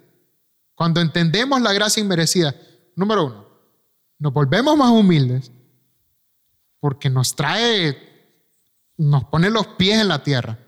cuando 0.77 1.01
entendemos 1.01 1.61
la 1.61 1.73
gracia 1.73 2.01
inmerecida, 2.01 2.55
número 2.95 3.27
uno, 3.27 3.49
nos 4.21 4.33
volvemos 4.33 4.77
más 4.77 4.93
humildes 4.93 5.51
porque 6.79 7.11
nos 7.11 7.35
trae, 7.35 7.99
nos 8.97 9.25
pone 9.25 9.51
los 9.51 9.67
pies 9.67 10.01
en 10.01 10.07
la 10.07 10.23
tierra 10.23 10.61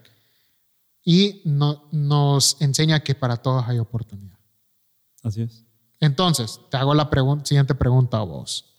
y 1.04 1.40
nos 1.44 2.60
enseña 2.60 2.98
que 2.98 3.14
para 3.14 3.36
todos 3.36 3.64
hay 3.68 3.78
oportunidad. 3.78 4.40
Así 5.22 5.42
es. 5.42 5.64
Entonces, 6.00 6.58
te 6.68 6.78
hago 6.78 6.94
la 6.94 7.08
siguiente 7.44 7.76
pregunta 7.76 8.16
a 8.16 8.22
vos. 8.22 8.74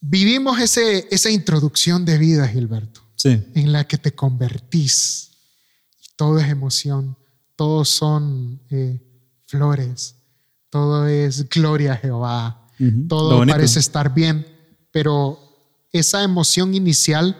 Vivimos 0.00 0.60
ese, 0.60 1.08
esa 1.10 1.28
introducción 1.28 2.04
de 2.04 2.18
vida, 2.18 2.46
Gilberto, 2.46 3.00
sí. 3.16 3.30
en 3.56 3.72
la 3.72 3.82
que 3.88 3.98
te 3.98 4.14
convertís 4.14 5.29
todo 6.20 6.38
es 6.38 6.50
emoción, 6.50 7.16
todos 7.56 7.88
son 7.88 8.60
eh, 8.68 9.00
flores, 9.46 10.16
todo 10.68 11.06
es 11.06 11.48
gloria 11.48 11.94
a 11.94 11.96
Jehová, 11.96 12.68
todo 13.08 13.42
parece 13.46 13.78
estar 13.78 14.12
bien, 14.12 14.46
pero 14.90 15.38
esa 15.90 16.22
emoción 16.22 16.74
inicial 16.74 17.34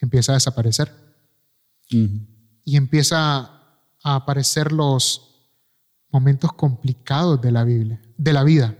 empieza 0.00 0.32
a 0.32 0.36
desaparecer. 0.36 0.90
Y 1.90 2.74
empieza 2.74 3.40
a 4.02 4.14
aparecer 4.14 4.72
los 4.72 5.52
momentos 6.08 6.54
complicados 6.54 7.38
de 7.42 7.52
la 7.52 7.64
Biblia, 7.64 8.00
de 8.16 8.32
la 8.32 8.44
vida. 8.44 8.78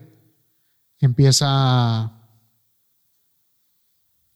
Empieza 0.99 2.05
a 2.07 2.23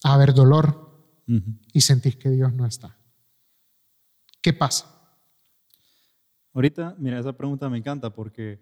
haber 0.03 0.35
dolor 0.35 1.25
y 1.73 1.81
sentís 1.81 2.17
que 2.17 2.29
Dios 2.29 2.53
no 2.53 2.67
está. 2.67 2.99
¿Qué 4.43 4.53
pasa? 4.53 4.93
Ahorita, 6.57 6.97
mira, 6.99 7.19
esa 7.19 7.37
pregunta 7.37 7.69
me 7.69 7.77
encanta 7.77 8.09
porque 8.09 8.59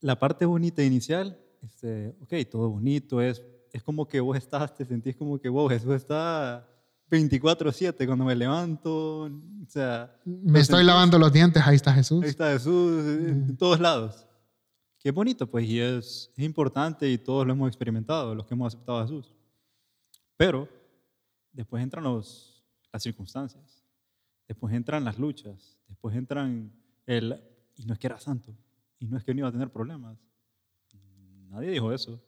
la 0.00 0.18
parte 0.18 0.46
bonita 0.46 0.82
inicial, 0.82 1.38
este, 1.60 2.16
ok, 2.22 2.32
todo 2.50 2.70
bonito, 2.70 3.20
es, 3.20 3.42
es 3.74 3.82
como 3.82 4.08
que 4.08 4.20
vos 4.20 4.38
estás, 4.38 4.74
te 4.74 4.86
sentís 4.86 5.16
como 5.16 5.38
que, 5.38 5.50
wow, 5.50 5.68
Jesús 5.68 5.92
está 5.92 6.66
24/7 7.10 8.06
cuando 8.06 8.24
me 8.24 8.34
levanto, 8.34 9.24
o 9.24 9.30
sea... 9.68 10.18
Me 10.24 10.60
estoy 10.60 10.82
lavando 10.82 11.18
los 11.18 11.30
dientes, 11.30 11.62
ahí 11.66 11.76
está 11.76 11.92
Jesús. 11.92 12.22
Ahí 12.22 12.30
está 12.30 12.52
Jesús, 12.52 13.04
en 13.04 13.54
todos 13.58 13.78
lados. 13.78 14.26
Qué 14.98 15.10
bonito, 15.10 15.46
pues, 15.46 15.68
y 15.68 15.78
es, 15.78 16.32
es 16.34 16.42
importante 16.42 17.06
y 17.06 17.18
todos 17.18 17.46
lo 17.46 17.52
hemos 17.52 17.68
experimentado, 17.68 18.34
los 18.34 18.46
que 18.46 18.54
hemos 18.54 18.72
aceptado 18.72 18.98
a 18.98 19.02
Jesús. 19.02 19.36
Pero 20.38 20.66
después 21.52 21.82
entran 21.82 22.02
los, 22.02 22.64
las 22.90 23.02
circunstancias, 23.02 23.84
después 24.48 24.72
entran 24.72 25.04
las 25.04 25.18
luchas, 25.18 25.78
después 25.86 26.16
entran 26.16 26.79
el... 27.16 27.42
Y 27.76 27.84
no 27.86 27.94
es 27.94 27.98
que 27.98 28.06
era 28.06 28.20
santo, 28.20 28.54
y 28.98 29.06
no 29.06 29.16
es 29.16 29.24
que 29.24 29.32
no 29.34 29.40
iba 29.40 29.48
a 29.48 29.52
tener 29.52 29.70
problemas. 29.70 30.18
Nadie 31.48 31.70
dijo 31.70 31.92
eso. 31.92 32.22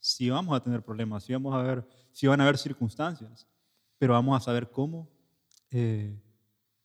Sí 0.00 0.28
vamos 0.28 0.54
a 0.54 0.62
tener 0.62 0.82
problemas, 0.82 1.24
sí, 1.24 1.32
vamos 1.32 1.54
a 1.54 1.62
ver, 1.62 1.86
van 2.24 2.40
a 2.40 2.44
haber 2.44 2.58
circunstancias, 2.58 3.46
pero 3.96 4.12
vamos 4.12 4.36
a 4.36 4.44
saber 4.44 4.70
cómo 4.70 5.08
eh, 5.70 6.20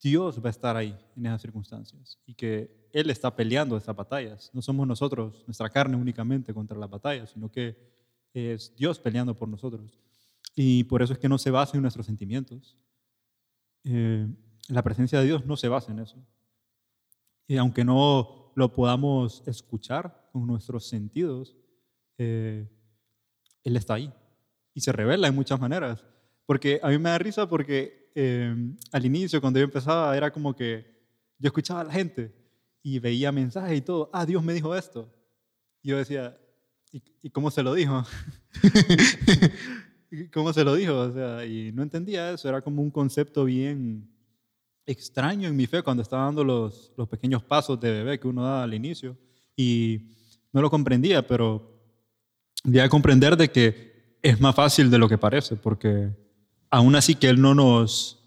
Dios 0.02 0.42
va 0.42 0.48
a 0.48 0.52
estar 0.52 0.78
ahí 0.78 0.98
en 1.18 1.26
esas 1.26 1.42
circunstancias 1.42 2.18
y 2.26 2.34
que 2.34 2.88
Él 2.94 3.10
está 3.10 3.36
peleando 3.36 3.76
esas 3.76 3.94
batallas. 3.94 4.50
No 4.54 4.62
somos 4.62 4.88
nosotros, 4.88 5.44
nuestra 5.48 5.70
carne 5.70 5.98
únicamente 5.98 6.54
contra 6.54 6.78
las 6.78 6.90
batallas, 6.90 7.32
sino 7.32 7.52
que 7.52 7.76
es 8.34 8.74
Dios 8.78 9.00
peleando 9.00 9.38
por 9.38 9.50
nosotros. 9.50 10.00
Y 10.56 10.86
por 10.86 11.02
eso 11.02 11.12
es 11.12 11.20
que 11.20 11.28
no 11.28 11.38
se 11.38 11.52
basa 11.52 11.76
en 11.76 11.82
nuestros 11.82 12.06
sentimientos. 12.06 12.78
Eh, 13.84 14.28
la 14.70 14.84
presencia 14.84 15.20
de 15.20 15.26
Dios 15.26 15.46
no 15.46 15.58
se 15.58 15.68
basa 15.68 15.92
en 15.92 16.00
eso. 16.00 16.24
Y 17.50 17.58
aunque 17.58 17.84
no 17.84 18.54
lo 18.56 18.76
podamos 18.76 19.42
escuchar 19.48 20.30
con 20.32 20.46
nuestros 20.46 20.88
sentidos, 20.88 21.58
eh, 22.20 22.70
Él 23.64 23.76
está 23.76 23.96
ahí 23.96 24.14
y 24.76 24.82
se 24.82 24.92
revela 24.92 25.28
en 25.28 25.34
muchas 25.34 25.60
maneras. 25.60 26.06
Porque 26.46 26.80
a 26.84 26.90
mí 26.90 27.00
me 27.00 27.10
da 27.10 27.18
risa 27.18 27.50
porque 27.50 28.12
eh, 28.14 28.56
al 28.92 29.04
inicio, 29.04 29.42
cuando 29.42 29.58
yo 29.60 29.64
empezaba, 29.64 30.16
era 30.16 30.32
como 30.32 30.56
que 30.56 30.96
yo 31.40 31.48
escuchaba 31.48 31.82
a 31.82 31.86
la 31.86 31.92
gente 31.92 32.32
y 32.84 33.00
veía 33.00 33.32
mensajes 33.32 33.76
y 33.80 33.82
todo. 33.82 34.12
Ah, 34.14 34.28
Dios 34.28 34.44
me 34.44 34.54
dijo 34.54 34.76
esto. 34.76 35.12
Y 35.82 35.90
yo 35.90 35.98
decía, 35.98 36.38
¿y, 36.92 37.32
cómo 37.32 37.50
se 37.50 37.64
lo 37.64 37.74
dijo? 37.74 38.06
¿Cómo 40.32 40.54
se 40.54 40.64
lo 40.64 40.76
dijo? 40.76 41.00
O 41.00 41.12
sea, 41.12 41.48
y 41.48 41.72
no 41.72 41.82
entendía 41.82 42.32
eso. 42.32 42.48
Era 42.48 42.62
como 42.62 42.84
un 42.84 42.92
concepto 42.92 43.46
bien 43.46 44.08
extraño 44.92 45.48
en 45.48 45.56
mi 45.56 45.68
fe 45.68 45.84
cuando 45.84 46.02
estaba 46.02 46.24
dando 46.24 46.44
los, 46.44 46.92
los 46.98 47.08
pequeños 47.08 47.44
pasos 47.44 47.80
de 47.80 47.92
bebé 47.92 48.20
que 48.20 48.28
uno 48.28 48.44
da 48.44 48.64
al 48.64 48.74
inicio. 48.74 49.16
Y 49.56 50.10
no 50.52 50.62
lo 50.62 50.70
comprendía, 50.70 51.26
pero 51.26 51.80
ya 52.64 52.84
a 52.84 52.90
comprender 52.90 53.38
de 53.38 53.50
que 53.50 54.18
es 54.22 54.42
más 54.42 54.56
fácil 54.56 54.90
de 54.90 54.98
lo 54.98 55.08
que 55.08 55.18
parece, 55.18 55.56
porque 55.56 56.10
aún 56.70 56.96
así 56.96 57.16
que 57.16 57.30
Él 57.30 57.40
no 57.40 57.54
nos 57.56 58.20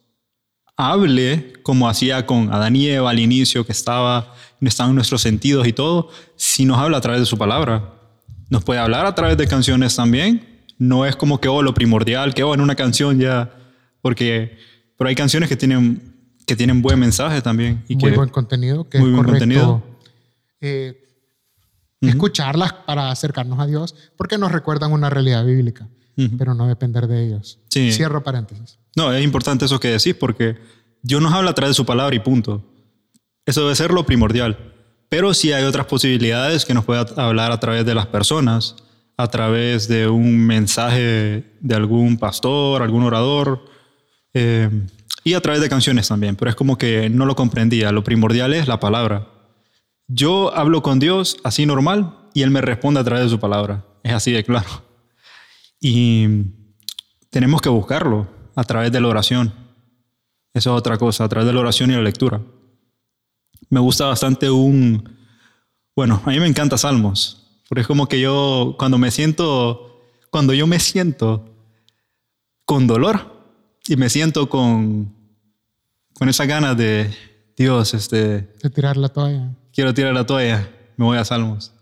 hable 0.77 1.53
como 1.63 1.89
hacía 1.89 2.27
con 2.27 2.53
Adán 2.53 2.77
y 2.77 2.87
Eva 2.87 3.11
al 3.11 3.19
inicio, 3.19 3.67
que 3.67 3.73
estaba, 3.73 4.35
estaban 4.61 4.95
nuestros 4.95 5.21
sentidos 5.21 5.67
y 5.67 5.73
todo, 5.73 6.11
si 6.37 6.65
nos 6.65 6.79
habla 6.79 6.99
a 6.99 7.01
través 7.01 7.21
de 7.21 7.27
su 7.27 7.37
palabra. 7.37 7.95
Nos 8.49 8.65
puede 8.65 8.81
hablar 8.81 9.07
a 9.07 9.15
través 9.15 9.37
de 9.37 9.47
canciones 9.47 9.97
también. 9.97 10.65
No 10.79 11.07
es 11.07 11.17
como 11.17 11.41
que, 11.41 11.49
oh, 11.49 11.63
lo 11.63 11.75
primordial, 11.75 12.35
que, 12.35 12.43
oh, 12.43 12.55
en 12.55 12.61
una 12.61 12.75
canción 12.75 13.19
ya, 13.19 13.51
porque, 14.01 14.59
pero 14.97 15.09
hay 15.09 15.15
canciones 15.15 15.49
que 15.49 15.57
tienen, 15.57 16.12
que 16.47 16.57
tienen 16.57 16.83
buen 16.83 16.99
mensaje 16.99 17.41
también. 17.43 17.85
Y 17.89 17.97
muy 17.97 18.13
buen 18.13 18.29
contenido, 18.29 18.89
que 18.89 18.99
muy 18.99 19.11
es 19.11 19.15
buen 19.15 19.27
contenido. 19.27 19.83
Eh, 20.61 20.99
escucharlas 22.01 22.73
para 22.73 23.11
acercarnos 23.11 23.61
a 23.61 23.67
Dios, 23.67 23.95
porque 24.17 24.39
nos 24.39 24.53
recuerdan 24.53 24.93
una 24.93 25.11
realidad 25.11 25.45
bíblica 25.45 25.89
pero 26.39 26.55
no 26.55 26.67
depender 26.69 27.07
de 27.07 27.27
ellos. 27.27 27.59
Cierro 27.69 28.23
paréntesis. 28.23 28.79
No, 28.97 29.13
es 29.13 29.25
importante 29.25 29.65
eso 29.65 29.81
que 29.81 29.89
decís 29.89 30.15
porque 30.15 30.57
Dios 31.03 31.23
nos 31.23 31.33
habla 31.33 31.51
a 31.51 31.55
través 31.55 31.71
de 31.71 31.75
su 31.75 31.87
palabra 31.87 32.15
y 32.15 32.21
punto. 32.21 32.65
Eso 33.47 33.63
debe 33.63 33.75
ser 33.75 33.93
lo 33.93 34.05
primordial. 34.05 34.59
Pero 35.09 35.35
sí 35.35 35.53
hay 35.53 35.65
otras 35.65 35.87
posibilidades 35.87 36.65
que 36.65 36.75
nos 36.75 36.85
pueda 36.85 37.07
hablar 37.17 37.53
a 37.53 37.61
través 37.61 37.85
de 37.85 37.95
las 37.95 38.07
personas, 38.07 38.77
a 39.17 39.29
través 39.29 39.89
de 39.89 40.09
un 40.09 40.39
mensaje 40.39 41.45
de 41.61 41.75
algún 41.75 42.19
pastor, 42.19 42.83
algún 42.83 43.03
orador, 43.03 43.65
eh, 44.33 44.71
y 45.25 45.35
a 45.35 45.41
través 45.41 45.61
de 45.61 45.69
canciones 45.69 46.09
también. 46.09 46.37
Pero 46.37 46.51
es 46.51 46.57
como 46.57 46.77
que 46.77 47.09
no 47.09 47.27
lo 47.27 47.37
comprendía. 47.37 47.93
Lo 47.93 48.05
primordial 48.05 48.53
es 48.55 48.69
la 48.69 48.81
palabra. 48.81 49.29
Yo 50.09 50.55
hablo 50.55 50.83
con 50.83 50.99
Dios 50.99 51.37
así 51.45 51.67
normal 51.67 52.17
y 52.35 52.43
Él 52.43 52.51
me 52.51 52.61
responde 52.61 53.01
a 53.01 53.05
través 53.05 53.25
de 53.25 53.31
su 53.31 53.39
palabra. 53.39 53.85
Es 54.03 54.13
así 54.13 54.33
de 54.33 54.45
claro. 54.45 54.69
Y 55.81 56.27
tenemos 57.31 57.61
que 57.61 57.69
buscarlo 57.69 58.29
a 58.55 58.65
través 58.65 58.93
de 58.93 59.01
la 59.01 59.09
oración. 59.09 59.53
Esa 60.55 60.71
es 60.71 60.77
otra 60.77 60.99
cosa, 60.99 61.25
a 61.25 61.29
través 61.29 61.47
de 61.47 61.53
la 61.53 61.61
oración 61.61 61.91
y 61.91 61.95
la 61.95 62.03
lectura. 62.03 62.41
Me 63.71 63.81
gusta 63.81 64.07
bastante 64.07 64.51
un... 64.51 65.09
Bueno, 65.97 66.23
a 66.25 66.31
mí 66.31 66.41
me 66.41 66.47
encanta 66.47 66.77
Salmos, 66.79 67.63
porque 67.69 67.83
es 67.83 67.87
como 67.87 68.07
que 68.07 68.21
yo 68.21 68.77
cuando 68.79 68.99
me 68.99 69.11
siento, 69.11 70.01
cuando 70.31 70.53
yo 70.53 70.67
me 70.67 70.79
siento 70.79 71.55
con 72.65 72.87
dolor 72.87 73.32
y 73.87 73.97
me 73.97 74.11
siento 74.11 74.49
con, 74.49 75.15
con 76.15 76.29
esa 76.29 76.47
ganas 76.47 76.77
de, 76.77 77.11
Dios, 77.57 77.95
este... 77.95 78.49
De 78.63 78.71
tirar 78.71 78.97
la 78.97 79.09
toalla. 79.09 79.55
Quiero 79.73 79.95
tirar 79.95 80.15
la 80.15 80.27
toalla, 80.27 80.69
me 80.97 81.05
voy 81.05 81.19
a 81.19 81.25
Salmos. 81.25 81.73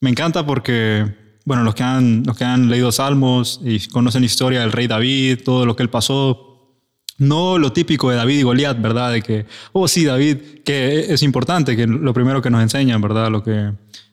Me 0.00 0.10
encanta 0.10 0.44
porque 0.46 1.14
bueno, 1.44 1.64
los 1.64 1.74
que, 1.74 1.82
han, 1.82 2.22
los 2.24 2.36
que 2.36 2.44
han 2.44 2.68
leído 2.68 2.92
Salmos 2.92 3.60
y 3.64 3.86
conocen 3.88 4.22
la 4.22 4.26
historia 4.26 4.60
del 4.60 4.72
rey 4.72 4.86
David, 4.86 5.40
todo 5.44 5.66
lo 5.66 5.74
que 5.74 5.82
él 5.82 5.90
pasó, 5.90 6.78
no 7.18 7.58
lo 7.58 7.72
típico 7.72 8.10
de 8.10 8.16
David 8.16 8.38
y 8.38 8.42
Goliat, 8.42 8.80
¿verdad? 8.80 9.12
De 9.12 9.22
que, 9.22 9.46
oh 9.72 9.88
sí, 9.88 10.04
David, 10.04 10.38
que 10.64 11.12
es 11.12 11.22
importante, 11.22 11.76
que 11.76 11.86
lo 11.86 12.14
primero 12.14 12.40
que 12.40 12.50
nos 12.50 12.62
enseñan, 12.62 13.00
¿verdad? 13.00 13.30
Lo 13.30 13.42
que 13.42 13.72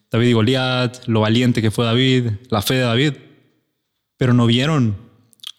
David 0.09 0.27
y 0.27 0.33
Goliat, 0.33 1.05
lo 1.07 1.21
valiente 1.21 1.61
que 1.61 1.71
fue 1.71 1.85
David, 1.85 2.31
la 2.49 2.61
fe 2.61 2.75
de 2.75 2.81
David, 2.81 3.13
pero 4.17 4.33
no 4.33 4.45
vieron 4.45 4.95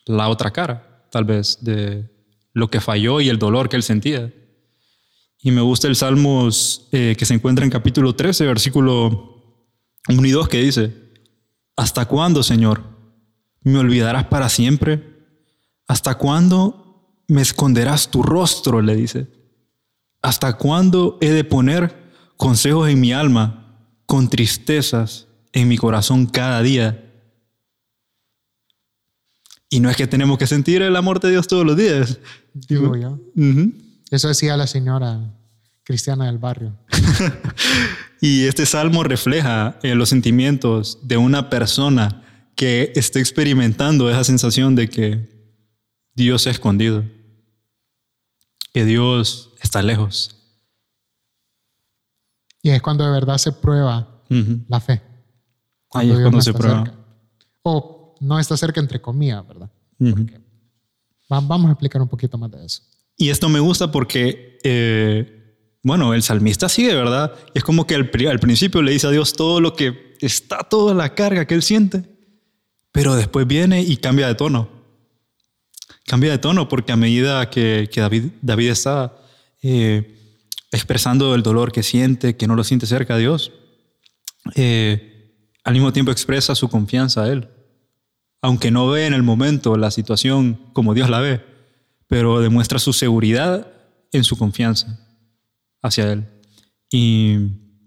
la 0.05 0.29
otra 0.29 0.51
cara, 0.51 0.88
tal 1.11 1.25
vez, 1.25 1.59
de 1.63 2.11
lo 2.53 2.71
que 2.71 2.81
falló 2.81 3.21
y 3.21 3.29
el 3.29 3.39
dolor 3.39 3.69
que 3.69 3.77
él 3.77 3.83
sentía. 3.83 4.33
Y 5.41 5.51
me 5.51 5.61
gusta 5.61 5.87
el 5.87 5.97
Salmos 5.97 6.89
eh, 6.93 7.15
que 7.17 7.25
se 7.25 7.35
encuentra 7.35 7.65
en 7.65 7.71
capítulo 7.71 8.15
13, 8.15 8.45
versículo 8.47 9.63
1 10.09 10.27
y 10.27 10.31
2, 10.31 10.49
que 10.49 10.63
dice, 10.63 10.95
¿Hasta 11.77 12.07
cuándo, 12.07 12.43
Señor? 12.43 12.83
¿Me 13.63 13.79
olvidarás 13.79 14.25
para 14.25 14.49
siempre? 14.49 15.05
¿Hasta 15.87 16.17
cuándo 16.17 17.23
me 17.29 17.41
esconderás 17.41 18.11
tu 18.11 18.23
rostro? 18.23 18.83
le 18.83 18.97
dice. 18.97 19.29
¿Hasta 20.21 20.57
cuándo 20.57 21.19
he 21.21 21.31
de 21.31 21.45
poner 21.45 21.97
consejos 22.37 22.89
en 22.89 23.01
mi 23.01 23.13
alma 23.13 23.87
con 24.07 24.29
tristezas 24.29 25.29
en 25.53 25.69
mi 25.69 25.77
corazón 25.77 26.27
cada 26.27 26.63
día? 26.63 27.08
Y 29.71 29.81
no 29.81 29.91
es 29.91 29.97
que 29.97 30.07
tenemos 30.07 30.39
que 30.39 30.47
sentir 30.47 30.83
el 30.83 30.97
amor 30.97 31.21
de 31.21 31.31
Dios 31.31 31.47
todos 31.47 31.65
los 31.65 31.77
días. 31.77 32.19
Digo 32.55 32.97
yo. 32.97 33.19
Eso 34.11 34.29
decía 34.29 34.57
la 34.57 34.67
señora 34.67 35.21
cristiana 35.85 36.27
del 36.27 36.39
barrio. 36.39 36.77
Y 38.21 38.47
este 38.47 38.67
salmo 38.67 39.05
refleja 39.05 39.79
eh, 39.83 39.95
los 39.95 40.09
sentimientos 40.09 40.99
de 41.03 41.17
una 41.17 41.51
persona 41.51 42.23
que 42.57 42.93
está 42.97 43.21
experimentando 43.21 44.11
esa 44.11 44.25
sensación 44.25 44.75
de 44.75 44.89
que 44.89 45.29
Dios 46.15 46.49
ha 46.49 46.51
escondido, 46.51 47.05
que 48.73 48.85
Dios 48.85 49.53
está 49.63 49.83
lejos. 49.83 50.35
Y 52.61 52.71
es 52.71 52.83
cuando 52.83 53.05
de 53.05 53.13
verdad 53.13 53.39
se 53.39 53.53
prueba 53.53 54.09
la 54.69 54.81
fe. 54.81 55.01
Ahí 55.93 56.11
es 56.11 56.19
cuando 56.19 56.41
se 56.41 56.53
prueba. 56.53 56.93
O 57.63 57.98
no 58.21 58.39
está 58.39 58.57
cerca 58.57 58.81
entre 58.81 59.01
comillas, 59.01 59.47
¿verdad? 59.47 59.71
vamos 61.29 61.69
a 61.69 61.73
explicar 61.73 62.01
un 62.01 62.09
poquito 62.09 62.39
más 62.39 62.51
de 62.51 62.65
eso. 62.65 62.83
Y 63.17 63.31
esto 63.31 63.49
me 63.49 63.61
gusta 63.61 63.91
porque, 63.91 64.59
eh, 64.63 65.57
bueno, 65.83 66.15
el 66.15 66.23
salmista 66.23 66.69
sigue, 66.69 66.95
¿verdad? 66.95 67.35
Es 67.53 67.65
como 67.65 67.87
que 67.87 67.95
al, 67.97 68.11
al, 68.29 68.39
principio 68.39 68.81
le 68.81 68.93
dice 68.93 69.09
a 69.09 69.11
Dios 69.11 69.33
todo 69.33 69.61
lo 69.61 69.75
que 69.75 70.17
está, 70.21 70.59
toda 70.59 70.95
la 70.95 71.15
carga 71.15 71.47
que 71.47 71.55
él 71.55 71.63
siente, 71.63 72.05
pero 72.93 73.17
después 73.17 73.47
viene 73.47 73.83
y 73.83 73.97
cambia 73.97 74.29
de 74.29 74.37
tono. 74.37 74.69
Cambia 76.07 76.31
de 76.31 76.39
tono 76.39 76.69
porque 76.69 76.93
a 76.93 76.97
medida 76.97 77.51
que, 77.51 77.89
que 77.93 78.01
David, 78.01 78.25
David 78.41 78.71
está 78.71 79.17
eh, 79.63 80.17
expresando 80.71 81.35
el 81.35 81.43
dolor 81.43 81.73
que 81.73 81.83
siente, 81.83 82.37
que 82.37 82.47
no 82.47 82.55
lo 82.55 82.65
siente 82.65 82.87
cerca 82.87 83.15
de 83.15 83.21
Dios, 83.21 83.53
eh, 84.55 85.35
al 85.65 85.75
mismo 85.75 85.93
tiempo 85.93 86.13
expresa 86.13 86.55
su 86.55 86.69
confianza 86.69 87.25
a 87.25 87.29
Él. 87.29 87.49
Aunque 88.41 88.71
no 88.71 88.89
ve 88.89 89.07
en 89.07 89.15
el 89.15 89.23
momento 89.23 89.77
la 89.77 89.91
situación 89.91 90.61
como 90.73 90.95
Dios 90.95 91.11
la 91.11 91.21
ve, 91.21 91.45
pero 92.07 92.41
demuestra 92.41 92.79
su 92.79 92.93
seguridad 92.93 93.71
en 94.13 94.25
su 94.25 94.37
confianza 94.37 94.99
hacia 95.83 96.13
Él. 96.13 96.25
Y 96.91 97.37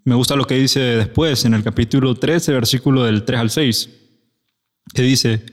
me 0.04 0.16
gusta 0.16 0.36
lo 0.36 0.46
que 0.46 0.56
dice 0.56 0.80
después 0.80 1.46
en 1.46 1.54
el 1.54 1.64
capítulo 1.64 2.16
13, 2.16 2.54
versículo 2.54 3.04
del 3.04 3.24
3 3.24 3.40
al 3.40 3.50
6, 3.50 3.90
que 4.94 5.02
dice, 5.02 5.44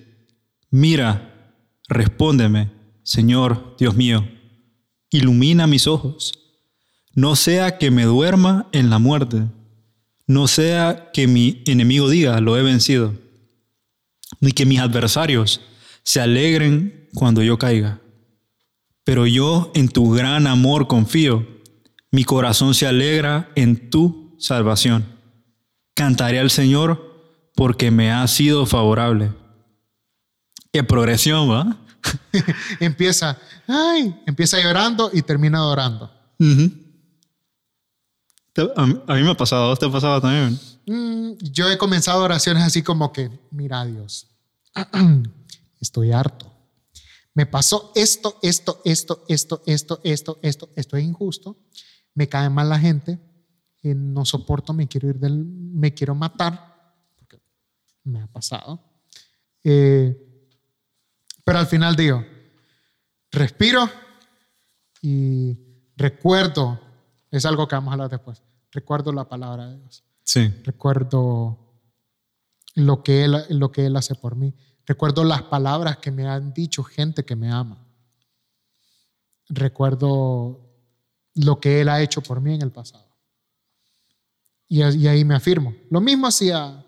mira, 0.71 1.55
respóndeme, 1.89 2.71
Señor 3.03 3.77
Dios 3.79 3.95
mío, 3.95 4.29
ilumina 5.11 5.67
mis 5.67 5.87
ojos, 5.87 6.33
no 7.15 7.37
sea 7.37 7.79
que 7.79 7.91
me 7.91 8.05
duerma 8.05 8.69
en 8.73 8.91
la 8.91 8.99
muerte, 8.99 9.45
no 10.27 10.47
sea 10.47 11.11
que 11.13 11.27
mi 11.27 11.63
enemigo 11.67 12.09
diga, 12.09 12.41
lo 12.41 12.59
he 12.59 12.63
vencido, 12.63 13.15
ni 14.41 14.53
que 14.53 14.67
mis 14.67 14.81
adversarios 14.81 15.61
se 16.03 16.21
alegren 16.21 17.09
cuando 17.15 17.43
yo 17.43 17.59
caiga. 17.59 18.01
Pero 19.05 19.27
yo 19.27 19.71
en 19.75 19.89
tu 19.89 20.11
gran 20.11 20.47
amor 20.47 20.87
confío, 20.87 21.47
mi 22.11 22.25
corazón 22.25 22.75
se 22.75 22.87
alegra 22.87 23.51
en 23.55 23.91
tu 23.91 24.37
salvación. 24.39 25.05
Cantaré 25.95 26.39
al 26.39 26.51
Señor 26.51 27.09
porque 27.55 27.91
me 27.91 28.13
ha 28.13 28.27
sido 28.29 28.67
favorable. 28.67 29.33
Qué 30.73 30.85
progresión, 30.85 31.51
¿va? 31.51 31.77
empieza, 32.81 33.37
ay, 33.67 34.15
empieza 34.27 34.61
llorando 34.61 35.11
y 35.13 35.23
termina 35.23 35.59
adorando. 35.59 36.11
a, 38.77 38.87
mí, 38.87 39.23
me 39.23 39.31
ha 39.31 39.37
pasado, 39.37 39.75
¿te 39.77 39.87
ha 39.87 39.91
pasado 39.91 40.21
también? 40.21 40.59
Mm, 40.89 41.33
yo 41.53 41.71
he 41.71 41.79
comenzado 41.79 42.25
oraciones 42.25 42.65
así 42.65 42.83
como 42.83 43.13
que, 43.13 43.31
mira 43.51 43.85
Dios, 43.85 44.27
estoy 45.81 46.13
harto 46.13 46.59
me 47.39 47.47
pasó 47.47 47.93
esto, 47.95 48.37
esto, 48.43 48.83
esto, 48.85 49.23
esto, 49.29 49.63
esto, 49.65 50.01
esto, 50.03 50.39
esto, 50.43 50.71
esto 50.75 50.97
es 50.97 51.05
injusto, 51.05 51.57
me 52.15 52.29
cae 52.29 52.51
mal 52.51 52.69
la 52.69 52.81
gente, 52.81 53.17
eh, 53.85 53.95
no 53.95 54.25
soporto, 54.25 54.73
me 54.73 54.89
quiero 54.89 55.09
ir 55.09 55.21
del, 55.21 55.45
me 55.45 55.95
quiero 55.95 56.17
matar, 56.17 56.93
porque 57.17 57.41
me 58.03 58.23
ha 58.23 58.27
pasado. 58.27 58.83
Eh, 59.63 60.21
pero 61.45 61.61
al 61.61 61.69
final 61.69 61.95
digo, 61.95 62.27
respiro 63.31 63.89
y 65.01 65.57
recuerdo, 65.97 66.81
es 67.31 67.47
algo 67.47 67.69
que 67.69 67.77
vamos 67.77 67.91
a 67.91 67.93
hablar 67.93 68.11
después, 68.11 68.43
recuerdo 68.73 69.13
la 69.13 69.29
palabra 69.29 69.69
de 69.69 69.79
Dios. 69.79 70.03
Sí. 70.29 70.53
Recuerdo 70.63 71.57
lo 72.75 73.03
que 73.03 73.25
Él, 73.25 73.35
lo 73.49 73.73
que 73.73 73.87
él 73.87 73.97
hace 73.97 74.15
por 74.15 74.37
mí. 74.37 74.55
Recuerdo 74.85 75.25
las 75.25 75.45
palabras 75.45 75.97
que 75.97 76.11
me 76.11 76.27
han 76.27 76.53
dicho 76.53 76.85
gente 76.85 77.25
que 77.25 77.35
me 77.35 77.51
ama. 77.51 77.83
Recuerdo 79.49 80.61
lo 81.35 81.61
que 81.61 81.81
Él 81.81 81.89
ha 81.89 82.03
hecho 82.03 82.21
por 82.23 82.43
mí 82.43 82.55
en 82.55 82.61
el 82.61 82.71
pasado. 82.71 83.09
Y, 84.69 84.83
ahí 84.83 85.25
me 85.25 85.35
afirmo. 85.35 85.75
Lo 85.89 86.03
mismo 86.03 86.27
hacía 86.27 86.85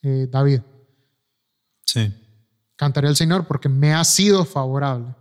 eh, 0.00 0.26
David. 0.30 0.62
Sí. 1.84 2.10
Cantaré 2.76 3.08
al 3.08 3.16
Señor 3.16 3.46
porque 3.46 3.68
me 3.68 3.92
ha 3.92 4.04
sido 4.04 4.46
favorable. 4.46 5.14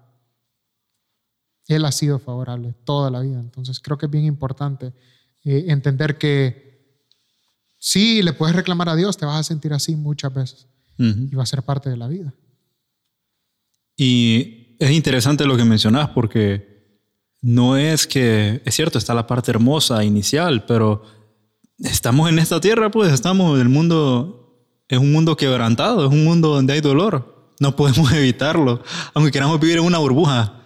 Él 1.68 1.84
ha 1.84 1.92
sido 1.92 2.20
favorable 2.20 2.74
toda 2.86 3.12
la 3.12 3.20
vida. 3.20 3.38
Entonces 3.38 3.82
creo 3.82 3.98
que 3.98 4.06
es 4.06 4.12
bien 4.12 4.24
importante 4.24 4.94
eh, 5.44 5.66
entender 5.68 6.18
que 6.18 6.69
sí, 7.80 8.22
le 8.22 8.34
puedes 8.34 8.56
reclamar 8.56 8.90
a 8.90 8.96
Dios, 8.96 9.18
te 9.18 9.26
vas 9.26 9.40
a 9.40 9.44
sentir 9.44 9.74
así 9.74 9.96
muchas 9.96 10.34
veces 10.34 10.68
y 10.98 11.34
va 11.34 11.44
a 11.44 11.46
ser 11.46 11.64
parte 11.64 11.90
de 11.90 11.96
la 11.96 12.10
vida. 12.10 12.34
Y 13.96 14.76
es 14.80 14.92
interesante 14.92 15.46
lo 15.46 15.56
que 15.56 15.64
mencionas 15.64 16.10
porque 16.10 16.70
no 17.42 17.78
es 17.78 18.06
que, 18.06 18.62
es 18.66 18.76
cierto, 18.76 18.98
está 18.98 19.14
la 19.14 19.26
parte 19.26 19.52
hermosa 19.52 20.04
inicial, 20.04 20.66
pero 20.66 21.04
estamos 21.80 22.30
en 22.30 22.40
esta 22.40 22.60
tierra, 22.60 22.92
pues 22.92 23.14
estamos, 23.14 23.60
el 23.60 23.70
mundo 23.70 24.66
es 24.90 25.00
un 25.00 25.12
mundo 25.12 25.38
quebrantado, 25.38 26.06
es 26.06 26.12
un 26.12 26.26
mundo 26.26 26.50
donde 26.50 26.74
hay 26.74 26.82
dolor, 26.82 27.54
no 27.60 27.76
podemos 27.76 28.12
evitarlo, 28.14 28.84
aunque 29.14 29.32
queramos 29.32 29.60
vivir 29.60 29.78
en 29.78 29.86
una 29.86 30.00
burbuja. 30.00 30.62